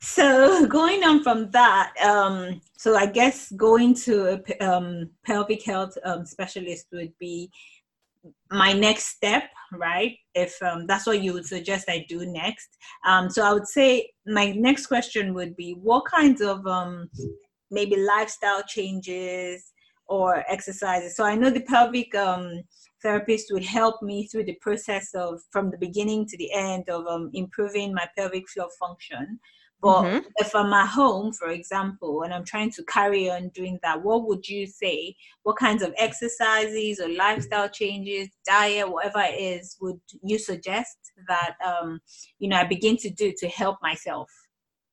[0.00, 5.96] So going on from that, um, so I guess going to a um, pelvic health
[6.04, 7.50] um, specialist would be
[8.50, 10.16] my next step, right?
[10.34, 12.68] If um, that's what you would suggest I do next.
[13.06, 16.64] Um, so I would say my next question would be what kinds of
[17.70, 19.72] maybe lifestyle changes
[20.08, 21.16] or exercises.
[21.16, 22.62] So I know the pelvic um,
[23.06, 27.06] therapist would help me through the process of from the beginning to the end of
[27.06, 29.38] um, improving my pelvic floor function.
[29.82, 30.24] But Mhm.
[30.38, 34.26] if I'm at home, for example, and I'm trying to carry on doing that, what
[34.26, 35.14] would you say?
[35.44, 40.96] What kinds of exercises or lifestyle changes, diet, whatever it is, would you suggest
[41.28, 42.00] that um,
[42.38, 44.30] you know I begin to do to help myself?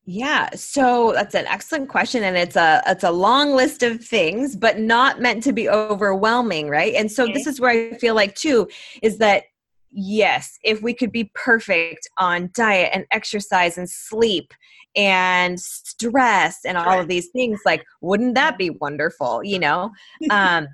[0.06, 4.54] Yeah, so that's an excellent question and it's a it's a long list of things
[4.54, 6.94] but not meant to be overwhelming, right?
[6.94, 8.68] And so this is where I feel like too
[9.02, 9.44] is that
[9.90, 14.52] yes, if we could be perfect on diet and exercise and sleep
[14.94, 19.90] and stress and all of these things like wouldn't that be wonderful, you know?
[20.30, 20.68] Um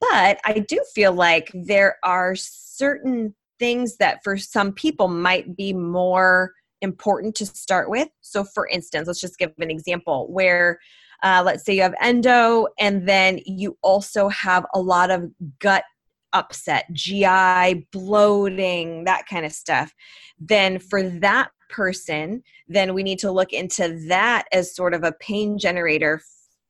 [0.00, 5.72] but I do feel like there are certain things that for some people might be
[5.72, 8.08] more important to start with.
[8.20, 10.78] So, for instance, let's just give an example where,
[11.22, 15.84] uh, let's say you have endo, and then you also have a lot of gut
[16.32, 19.92] upset, GI bloating, that kind of stuff.
[20.38, 25.12] Then, for that person, then we need to look into that as sort of a
[25.20, 26.20] pain generator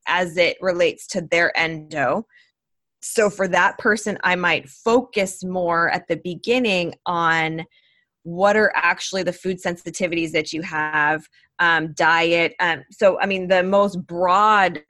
[0.06, 2.26] as it relates to their endo.
[3.02, 7.64] So, for that person, I might focus more at the beginning on
[8.26, 11.28] what are actually the food sensitivities that you have
[11.60, 14.82] um, diet um, so i mean the most broad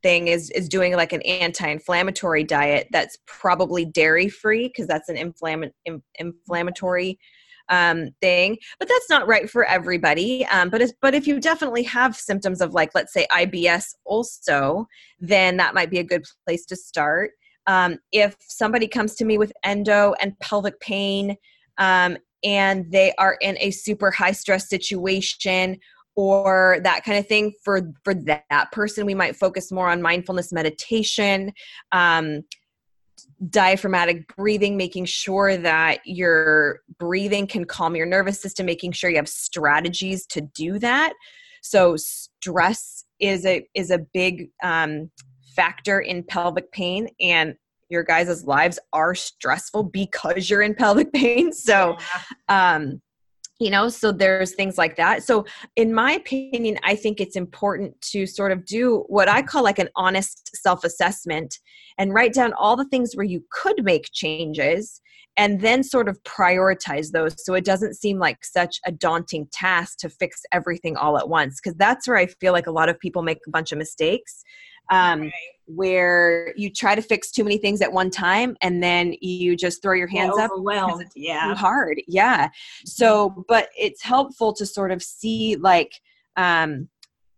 [0.00, 5.16] thing is is doing like an anti-inflammatory diet that's probably dairy free because that's an
[5.16, 5.72] inflamm-
[6.14, 7.18] inflammatory
[7.68, 12.14] um, thing but that's not right for everybody um, but but if you definitely have
[12.14, 14.86] symptoms of like let's say ibs also
[15.18, 17.32] then that might be a good place to start.
[17.66, 21.36] Um, if somebody comes to me with endo and pelvic pain
[21.78, 25.78] um, and they are in a super high stress situation
[26.16, 30.52] or that kind of thing for for that person we might focus more on mindfulness
[30.52, 31.52] meditation
[31.92, 32.42] um,
[33.50, 39.16] diaphragmatic breathing making sure that your breathing can calm your nervous system making sure you
[39.16, 41.12] have strategies to do that.
[41.62, 45.10] So stress is a is a big um,
[45.54, 47.54] factor in pelvic pain and
[47.88, 51.52] your guys' lives are stressful because you're in pelvic pain.
[51.68, 51.96] So
[52.48, 53.02] um
[53.58, 55.22] you know so there's things like that.
[55.22, 55.44] So
[55.76, 59.78] in my opinion i think it's important to sort of do what i call like
[59.78, 61.58] an honest self-assessment
[61.98, 65.00] and write down all the things where you could make changes
[65.36, 69.98] and then sort of prioritize those so it doesn't seem like such a daunting task
[69.98, 71.60] to fix everything all at once.
[71.60, 74.42] Because that's where i feel like a lot of people make a bunch of mistakes
[74.90, 75.32] um, right.
[75.66, 79.82] where you try to fix too many things at one time and then you just
[79.82, 80.50] throw your hands up
[81.00, 81.48] it's yeah.
[81.48, 82.00] too hard.
[82.06, 82.48] Yeah.
[82.84, 85.92] So but it's helpful to sort of see like
[86.36, 86.88] um,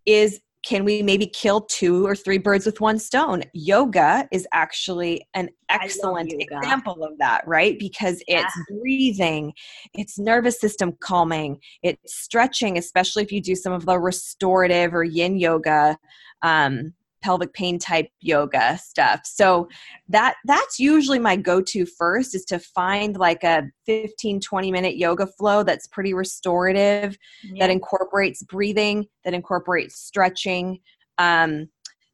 [0.06, 3.42] is can we maybe kill two or three birds with one stone?
[3.54, 7.78] Yoga is actually an excellent example of that right?
[7.78, 8.42] Because yeah.
[8.42, 9.52] it's breathing
[9.94, 15.02] it's nervous system calming it's stretching especially if you do some of the restorative or
[15.02, 15.96] yin yoga
[16.42, 16.92] um,
[17.22, 19.20] pelvic pain type yoga stuff.
[19.24, 19.68] So
[20.08, 25.26] that that's usually my go-to first is to find like a 15 20 minute yoga
[25.26, 27.64] flow that's pretty restorative yeah.
[27.66, 30.80] that incorporates breathing, that incorporates stretching.
[31.18, 31.68] Um,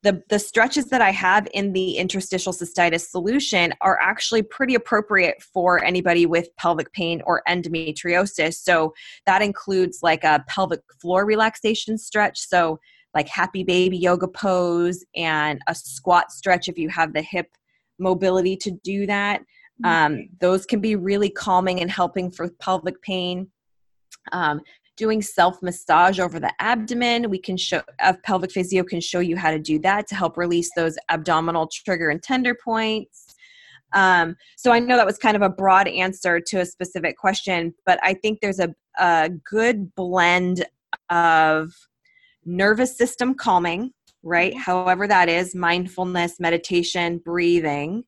[0.07, 5.42] the, the stretches that I have in the interstitial cystitis solution are actually pretty appropriate
[5.42, 8.54] for anybody with pelvic pain or endometriosis.
[8.54, 8.94] So
[9.24, 12.38] that includes like a pelvic floor relaxation stretch.
[12.38, 12.78] So
[13.17, 17.49] like happy baby yoga pose and a squat stretch if you have the hip
[17.99, 19.41] mobility to do that.
[19.85, 23.49] Um, those can be really calming and helping for pelvic pain.
[24.33, 24.61] Um,
[24.99, 29.37] doing self massage over the abdomen, we can show of pelvic physio can show you
[29.37, 33.35] how to do that to help release those abdominal trigger and tender points.
[33.95, 37.75] Um, so I know that was kind of a broad answer to a specific question,
[37.87, 40.67] but I think there's a, a good blend
[41.09, 41.73] of
[42.47, 43.92] nervous system calming,
[44.22, 44.53] right?
[44.53, 44.61] Mm-hmm.
[44.61, 48.05] However, that is mindfulness, meditation, breathing,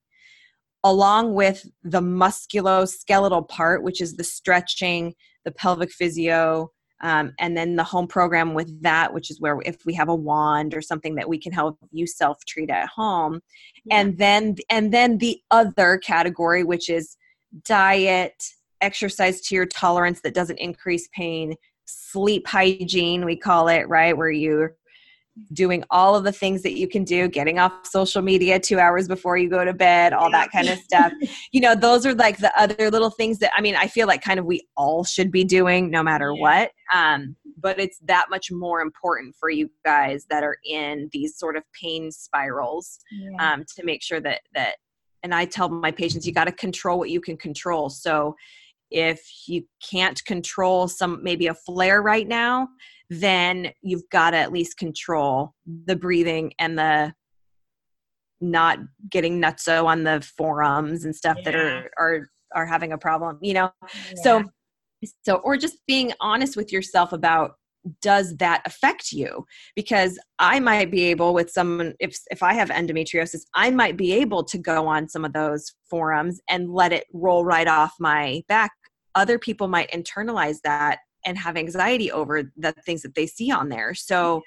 [0.84, 5.14] along with the musculoskeletal part, which is the stretching,
[5.45, 6.70] the pelvic physio,
[7.01, 10.14] um, and then the home program with that, which is where if we have a
[10.14, 13.41] wand or something that we can help you self treat at home,
[13.84, 14.01] yeah.
[14.01, 17.16] and then and then the other category, which is
[17.64, 18.43] diet,
[18.80, 21.55] exercise to your tolerance that doesn't increase pain,
[21.89, 24.16] sleep hygiene, we call it, right?
[24.16, 24.76] Where you're
[25.53, 29.09] doing all of the things that you can do, getting off social media two hours
[29.09, 31.12] before you go to bed, all that kind of stuff.
[31.53, 34.22] you know, those are like the other little things that I mean, I feel like
[34.22, 36.41] kind of we all should be doing no matter yeah.
[36.41, 36.70] what.
[36.93, 41.57] Um, but it's that much more important for you guys that are in these sort
[41.57, 43.53] of pain spirals yeah.
[43.53, 44.76] um, to make sure that that
[45.24, 47.91] and I tell my patients you got to control what you can control.
[47.91, 48.36] So
[48.91, 52.68] if you can't control some maybe a flare right now
[53.11, 55.55] then you've got to at least control
[55.86, 57.12] the breathing and the
[58.41, 58.78] not
[59.11, 61.45] getting nutso on the forums and stuff yeah.
[61.45, 64.22] that are are are having a problem you know yeah.
[64.22, 64.45] so
[65.24, 67.53] so or just being honest with yourself about
[68.03, 72.68] does that affect you because i might be able with someone if if i have
[72.68, 77.07] endometriosis i might be able to go on some of those forums and let it
[77.12, 78.72] roll right off my back
[79.19, 83.69] other people might internalize that and have anxiety over the things that they see on
[83.69, 83.95] there.
[83.95, 84.43] So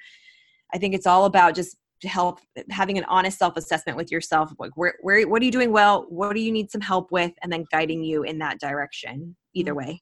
[0.73, 4.95] i think it's all about just help having an honest self-assessment with yourself like where,
[5.01, 6.05] where what are you doing well?
[6.09, 7.31] What do you need some help with?
[7.43, 9.89] And then guiding you in that direction either mm-hmm.
[9.89, 10.01] way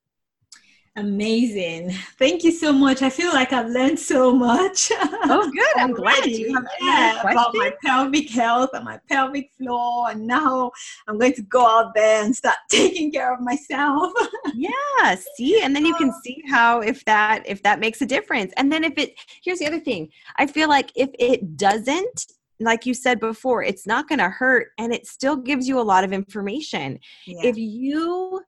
[0.96, 1.92] Amazing.
[2.18, 3.02] Thank you so much.
[3.02, 4.92] I feel like I've learned so much.
[4.92, 5.82] Oh, good.
[5.82, 10.12] I'm glad you have yeah, about my pelvic health and my pelvic floor.
[10.12, 10.72] And now
[11.08, 14.12] I'm going to go out there and start taking care of myself.
[14.56, 15.16] yeah.
[15.36, 16.20] See, and then you can oh.
[16.24, 18.52] see how if that if that makes a difference.
[18.58, 19.14] And then if it
[19.44, 20.10] here's the other thing.
[20.38, 22.26] I feel like if it doesn't,
[22.60, 25.82] like you said before, it's not going to hurt and it still gives you a
[25.82, 27.00] lot of information.
[27.26, 27.42] Yeah.
[27.44, 28.42] If you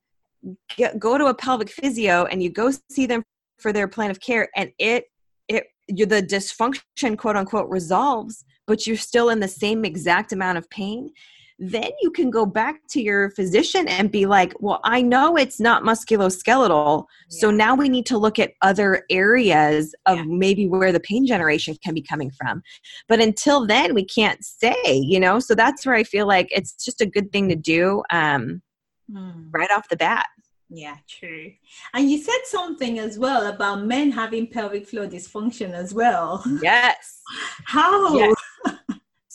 [0.75, 3.23] get, go to a pelvic physio and you go see them
[3.59, 5.05] for their plan of care and it
[5.47, 10.69] it the dysfunction quote unquote resolves but you're still in the same exact amount of
[10.69, 11.11] pain,
[11.59, 15.59] then you can go back to your physician and be like, well, I know it's
[15.59, 17.03] not musculoskeletal.
[17.29, 17.39] Yeah.
[17.39, 20.23] So now we need to look at other areas of yeah.
[20.25, 22.63] maybe where the pain generation can be coming from.
[23.07, 25.39] But until then, we can't say, you know?
[25.39, 28.61] So that's where I feel like it's just a good thing to do um,
[29.09, 29.47] mm.
[29.51, 30.27] right off the bat.
[30.69, 31.51] Yeah, true.
[31.93, 36.43] And you said something as well about men having pelvic floor dysfunction as well.
[36.61, 37.21] Yes.
[37.65, 38.15] How?
[38.15, 38.35] Yes.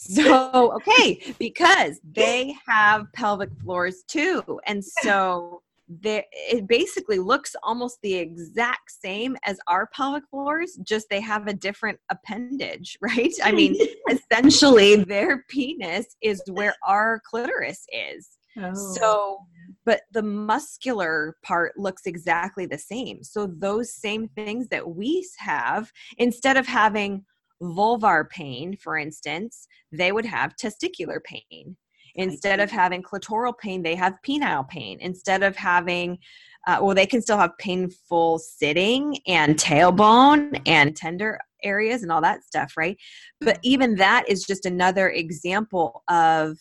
[0.09, 4.61] So, okay, because they have pelvic floors too.
[4.65, 11.21] And so it basically looks almost the exact same as our pelvic floors, just they
[11.21, 13.33] have a different appendage, right?
[13.43, 13.77] I mean,
[14.11, 18.31] essentially, their penis is where our clitoris is.
[18.59, 18.75] Oh.
[18.75, 19.39] So,
[19.87, 23.23] but the muscular part looks exactly the same.
[23.23, 27.25] So, those same things that we have, instead of having
[27.63, 31.77] vulvar pain, for instance, they would have testicular pain.
[32.17, 34.99] Instead of having clitoral pain, they have penile pain.
[35.01, 36.19] Instead of having,
[36.67, 42.23] uh, well, they can still have painful sitting and tailbone and tender areas and all
[42.23, 42.97] that stuff, right?
[43.41, 46.59] But even that is just another example of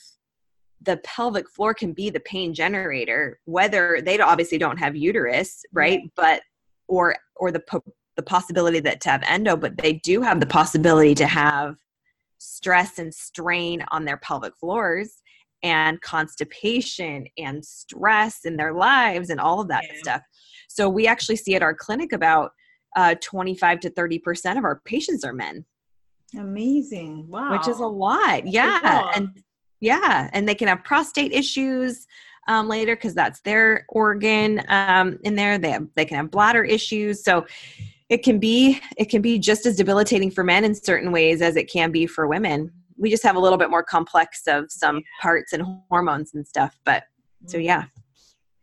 [0.82, 6.02] the pelvic floor can be the pain generator, whether they obviously don't have uterus, right?
[6.16, 6.42] But
[6.88, 7.64] or or the
[8.16, 11.76] the possibility that to have endo, but they do have the possibility to have
[12.38, 15.22] stress and strain on their pelvic floors
[15.64, 20.00] and constipation and stress in their lives and all of that yeah.
[20.00, 20.22] stuff.
[20.70, 22.52] So we actually see at our clinic about
[22.96, 25.66] uh, 25 to 30% of our patients are men.
[26.38, 27.28] Amazing.
[27.30, 27.52] Wow.
[27.52, 28.48] Which is a lot.
[28.48, 29.12] Yeah.
[29.16, 29.30] And
[29.80, 30.30] yeah.
[30.34, 32.08] And they can have prostate issues
[32.48, 35.58] um, later because that's their organ um, in there.
[35.58, 37.24] They have, they can have bladder issues.
[37.24, 37.46] So
[38.10, 41.56] it can be it can be just as debilitating for men in certain ways as
[41.56, 45.02] it can be for women we just have a little bit more complex of some
[45.22, 47.04] parts and hormones and stuff but
[47.48, 47.86] so yeah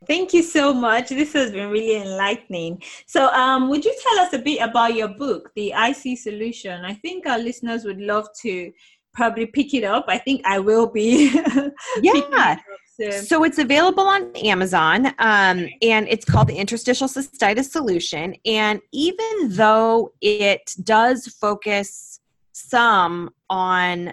[0.05, 1.11] Thank you so much.
[1.11, 2.83] This has been really enlightening.
[3.07, 6.85] So, um, would you tell us a bit about your book, The IC Solution?
[6.85, 8.73] I think our listeners would love to
[9.15, 10.07] probably pick it up.
[10.09, 11.33] I think I will be.
[12.03, 12.57] yeah.
[13.23, 18.37] So it's available on Amazon, um, and it's called the Interstitial Cystitis Solution.
[18.45, 22.21] And even though it does focus
[22.53, 24.13] some on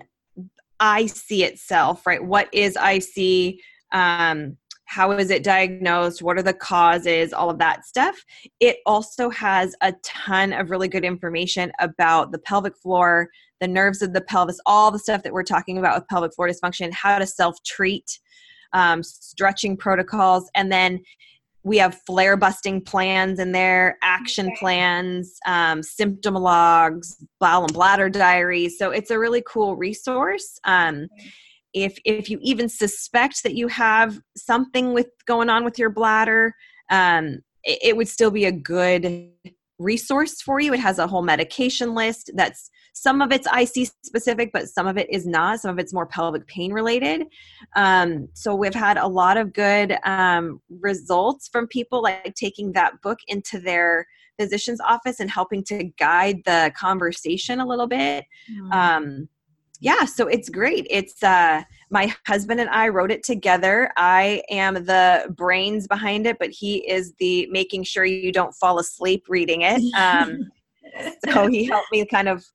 [0.81, 2.23] IC itself, right?
[2.23, 3.59] What is IC?
[3.91, 4.57] Um,
[4.89, 6.23] how is it diagnosed?
[6.23, 7.31] What are the causes?
[7.31, 8.25] All of that stuff.
[8.59, 13.29] It also has a ton of really good information about the pelvic floor,
[13.61, 16.49] the nerves of the pelvis, all the stuff that we're talking about with pelvic floor
[16.49, 18.19] dysfunction, how to self treat
[18.73, 20.99] um, stretching protocols, and then
[21.61, 24.55] we have flare busting plans in there, action okay.
[24.59, 28.79] plans, um, symptom logs, bowel and bladder diaries.
[28.79, 30.59] So it's a really cool resource.
[30.63, 31.09] Um,
[31.73, 36.53] if if you even suspect that you have something with going on with your bladder,
[36.89, 39.31] um, it, it would still be a good
[39.79, 40.73] resource for you.
[40.73, 44.97] It has a whole medication list that's some of it's IC specific, but some of
[44.97, 45.61] it is not.
[45.61, 47.27] Some of it's more pelvic pain related.
[47.75, 53.01] Um, so we've had a lot of good um, results from people like taking that
[53.01, 54.05] book into their
[54.39, 58.25] physician's office and helping to guide the conversation a little bit.
[58.51, 58.73] Mm-hmm.
[59.81, 60.85] Yeah, so it's great.
[60.89, 63.91] It's uh, my husband and I wrote it together.
[63.95, 68.79] I am the brains behind it, but he is the making sure you don't fall
[68.79, 69.81] asleep reading it.
[69.95, 70.51] Um,
[71.29, 72.45] so he helped me kind of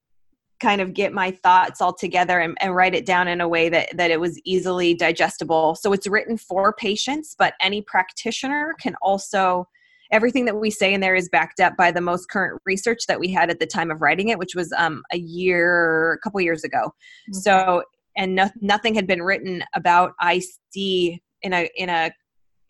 [0.61, 3.69] kind of get my thoughts all together and, and, write it down in a way
[3.69, 5.75] that, that it was easily digestible.
[5.75, 9.69] So it's written for patients, but any practitioner can also,
[10.11, 13.19] everything that we say in there is backed up by the most current research that
[13.19, 16.41] we had at the time of writing it, which was um, a year, a couple
[16.41, 16.93] years ago.
[17.31, 17.41] Okay.
[17.41, 17.83] So,
[18.17, 22.13] and no, nothing had been written about IC in a, in a,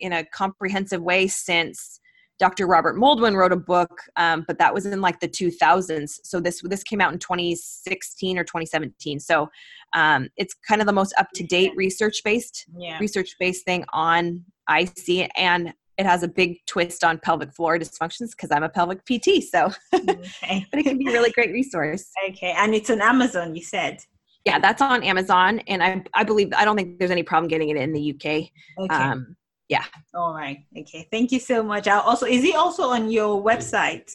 [0.01, 2.01] in a comprehensive way since
[2.39, 2.67] Dr.
[2.67, 6.19] Robert Moldwin wrote a book, um, but that was in like the 2000s.
[6.25, 9.21] So this this came out in 2016 or 2017.
[9.21, 9.49] So
[9.95, 12.99] um, it's kind of the most up to date research based yeah.
[12.99, 18.31] research based thing on IC, and it has a big twist on pelvic floor dysfunctions
[18.31, 19.43] because I'm a pelvic PT.
[19.43, 20.67] So, okay.
[20.71, 22.11] but it can be a really great resource.
[22.31, 23.55] Okay, and it's on Amazon.
[23.55, 23.99] You said.
[24.45, 27.71] Yeah, that's on Amazon, and I I believe I don't think there's any problem getting
[27.71, 28.51] it in the UK.
[28.79, 28.95] Okay.
[28.95, 29.37] Um,
[29.69, 29.85] yeah
[30.15, 34.11] all right okay thank you so much I'll also is it also on your website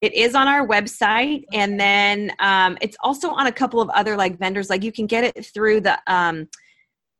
[0.00, 4.16] it is on our website and then um, it's also on a couple of other
[4.16, 6.48] like vendors like you can get it through the um,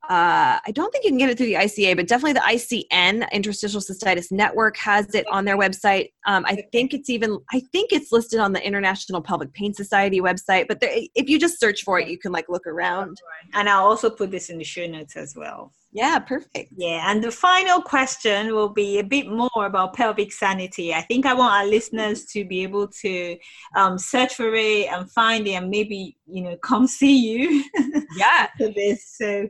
[0.05, 3.31] uh, I don't think you can get it through the ICA, but definitely the ICN,
[3.31, 6.09] Interstitial Cystitis Network, has it on their website.
[6.27, 10.21] Um, I think it's even, I think it's listed on the International Pelvic Pain Society
[10.21, 10.67] website.
[10.67, 13.17] But there, if you just search for it, you can like look around.
[13.55, 15.73] And I'll also put this in the show notes as well.
[15.95, 16.73] Yeah, perfect.
[16.75, 20.95] Yeah, and the final question will be a bit more about pelvic sanity.
[20.95, 23.37] I think I want our listeners to be able to
[23.77, 27.65] um, search for it and find it, and maybe you know come see you.
[28.15, 29.17] Yeah, for this.
[29.17, 29.49] So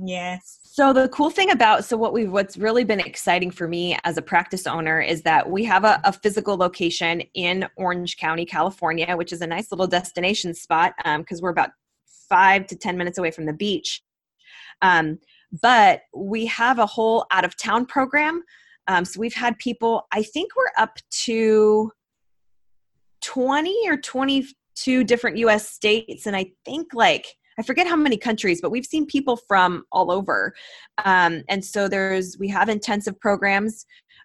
[0.00, 0.60] Yes.
[0.62, 4.16] So the cool thing about so what we've what's really been exciting for me as
[4.16, 9.16] a practice owner is that we have a, a physical location in Orange County, California,
[9.16, 11.70] which is a nice little destination spot because um, we're about
[12.28, 14.02] five to ten minutes away from the beach.
[14.82, 15.18] Um,
[15.62, 18.44] but we have a whole out of town program.
[18.86, 20.06] Um, so we've had people.
[20.12, 21.90] I think we're up to
[23.20, 24.46] twenty or twenty
[24.76, 25.68] two different U.S.
[25.68, 29.84] states, and I think like I forget how many countries, but we've seen people from
[29.90, 30.54] all over.
[31.04, 33.84] Um, and so there's we have intensive programs.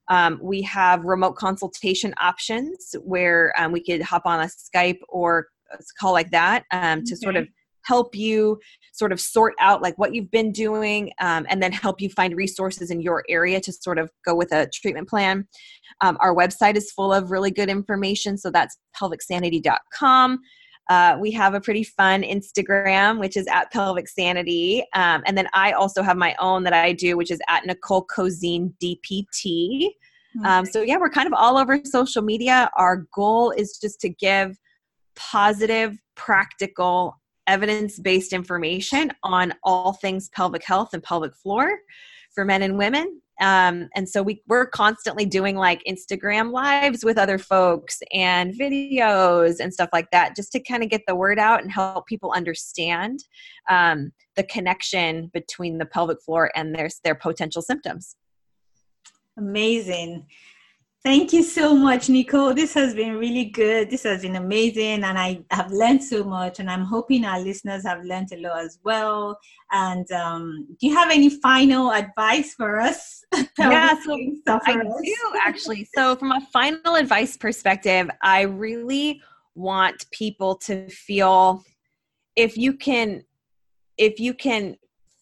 [0.10, 5.48] Um, we have remote consultation options where um, we could hop on a Skype or
[5.72, 7.48] a call like that um, to sort of
[7.86, 8.60] help you
[8.94, 12.36] sort of sort out like what you've been doing um, and then help you find
[12.36, 15.46] resources in your area to sort of go with a treatment plan
[16.02, 20.40] um, our website is full of really good information so that's pelvicsanity.com
[20.90, 24.84] uh, we have a pretty fun Instagram, which is at Pelvic Sanity.
[24.94, 28.06] Um, and then I also have my own that I do, which is at Nicole
[28.06, 29.90] Cozine DPT.
[30.44, 32.70] Um, so, yeah, we're kind of all over social media.
[32.76, 34.58] Our goal is just to give
[35.16, 41.78] positive, practical, evidence based information on all things pelvic health and pelvic floor
[42.34, 47.18] for men and women um, and so we we're constantly doing like instagram lives with
[47.18, 51.38] other folks and videos and stuff like that just to kind of get the word
[51.38, 53.24] out and help people understand
[53.70, 58.16] um, the connection between the pelvic floor and their their potential symptoms.
[59.38, 60.26] Amazing
[61.04, 62.54] Thank you so much, Nicole.
[62.54, 63.90] This has been really good.
[63.90, 66.62] This has been amazing, and I have learned so much.
[66.62, 69.38] And I'm hoping our listeners have learned a lot as well.
[69.74, 73.22] And um, do you have any final advice for us?
[73.60, 75.90] yeah, so I do actually.
[75.94, 79.22] So, from a final advice perspective, I really
[79.56, 81.66] want people to feel
[82.38, 83.26] if you can,
[83.98, 84.78] if you can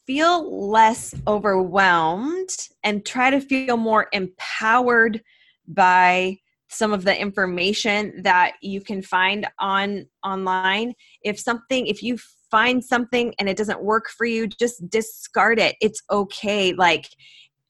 [0.06, 2.50] feel less overwhelmed
[2.84, 5.24] and try to feel more empowered
[5.68, 6.38] by
[6.70, 10.94] some of the information that you can find on online.
[11.22, 12.18] If something if you
[12.50, 15.76] find something and it doesn't work for you just discard it.
[15.82, 16.74] It's okay.
[16.74, 17.08] Like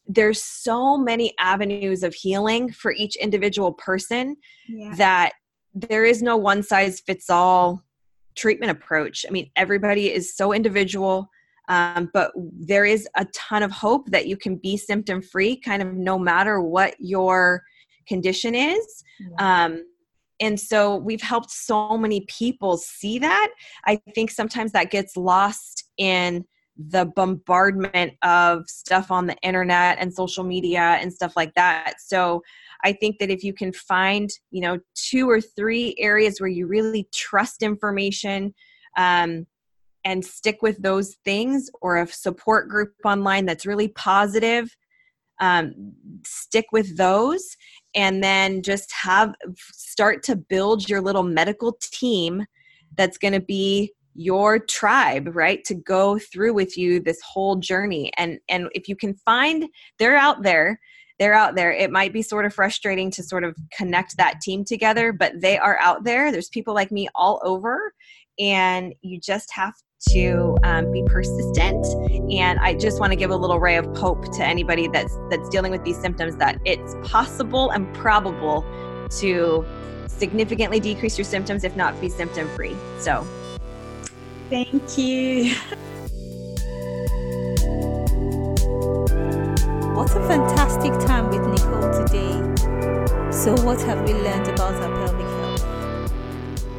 [0.07, 4.35] there's so many avenues of healing for each individual person
[4.67, 4.93] yeah.
[4.95, 5.33] that
[5.73, 7.83] there is no one size fits all
[8.35, 9.25] treatment approach.
[9.27, 11.29] I mean everybody is so individual
[11.69, 15.81] um, but there is a ton of hope that you can be symptom free kind
[15.81, 17.63] of no matter what your
[18.07, 19.03] condition is.
[19.39, 19.83] Um,
[20.39, 23.51] and so we've helped so many people see that.
[23.85, 26.45] I think sometimes that gets lost in
[26.77, 31.95] the bombardment of stuff on the internet and social media and stuff like that.
[31.99, 32.41] So
[32.83, 36.65] I think that if you can find, you know, two or three areas where you
[36.65, 38.55] really trust information
[38.97, 39.45] um,
[40.03, 44.75] and stick with those things, or a support group online that's really positive,
[45.39, 45.93] um,
[46.25, 47.55] stick with those
[47.95, 49.35] and then just have
[49.73, 52.45] start to build your little medical team
[52.97, 58.11] that's going to be your tribe right to go through with you this whole journey.
[58.17, 59.67] And and if you can find
[59.99, 60.79] they're out there
[61.19, 61.71] they're out there.
[61.71, 65.57] It might be sort of frustrating to sort of connect that team together but they
[65.57, 66.31] are out there.
[66.31, 67.93] There's people like me all over
[68.39, 69.73] and you just have
[70.09, 71.85] to um, be persistent.
[72.31, 75.47] And i just want to give a little ray of hope to anybody that's that's
[75.49, 78.65] dealing with these symptoms that it's possible and probable
[79.19, 79.65] to
[80.07, 83.25] significantly decrease your symptoms if not be symptom free so.
[84.49, 85.55] Thank you.
[89.95, 93.31] What a fantastic time with nicole today.
[93.31, 95.71] So what have we learned about our pelvic health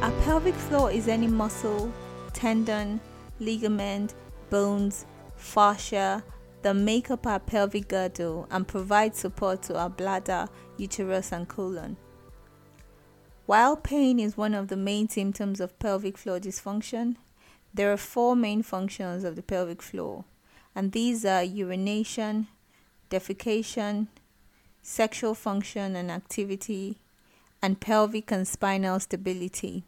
[0.03, 1.91] our pelvic floor is any muscle
[2.33, 2.99] tendon
[3.43, 4.15] ligament,
[4.49, 6.23] bones, fascia
[6.61, 11.97] that make up our pelvic girdle and provide support to our bladder, uterus, and colon.
[13.45, 17.17] While pain is one of the main symptoms of pelvic floor dysfunction,
[17.73, 20.23] there are four main functions of the pelvic floor,
[20.73, 22.47] and these are urination,
[23.09, 24.07] defecation,
[24.81, 26.99] sexual function and activity,
[27.61, 29.83] and pelvic and spinal stability.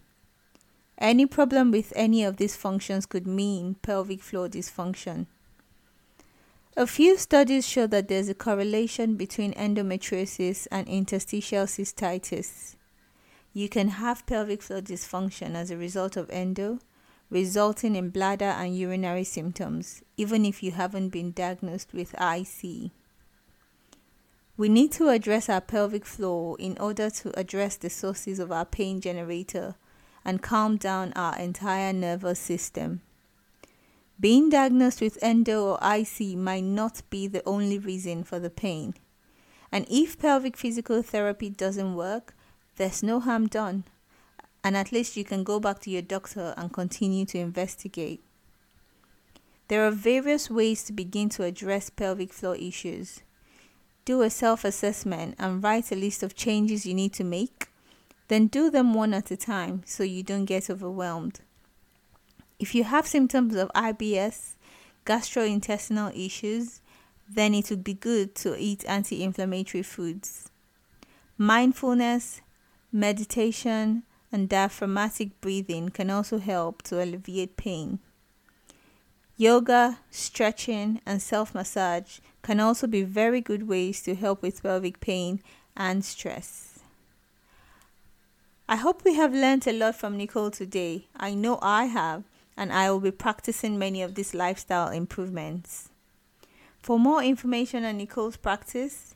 [0.98, 5.28] Any problem with any of these functions could mean pelvic floor dysfunction.
[6.78, 12.76] A few studies show that there's a correlation between endometriosis and interstitial cystitis.
[13.54, 16.80] You can have pelvic floor dysfunction as a result of endo,
[17.30, 22.92] resulting in bladder and urinary symptoms, even if you haven't been diagnosed with IC.
[24.58, 28.66] We need to address our pelvic floor in order to address the sources of our
[28.66, 29.76] pain generator
[30.26, 33.02] and calm down our entire nervous system.
[34.20, 38.96] Being diagnosed with endo or IC might not be the only reason for the pain.
[39.72, 42.34] And if pelvic physical therapy doesn't work,
[42.78, 43.84] there's no harm done.
[44.64, 48.24] And at least you can go back to your doctor and continue to investigate.
[49.68, 53.22] There are various ways to begin to address pelvic floor issues.
[54.06, 57.68] Do a self assessment and write a list of changes you need to make.
[58.28, 61.42] Then do them one at a time so you don't get overwhelmed.
[62.60, 64.56] If you have symptoms of IBS,
[65.06, 66.82] gastrointestinal issues,
[67.30, 70.50] then it would be good to eat anti inflammatory foods.
[71.38, 72.42] Mindfulness,
[72.92, 78.00] meditation, and diaphragmatic breathing can also help to alleviate pain.
[79.38, 85.00] Yoga, stretching, and self massage can also be very good ways to help with pelvic
[85.00, 85.42] pain
[85.76, 86.75] and stress.
[88.68, 91.06] I hope we have learned a lot from Nicole today.
[91.16, 92.24] I know I have
[92.58, 95.90] and I will be practicing many of these lifestyle improvements.
[96.80, 99.14] For more information on Nicole's practice,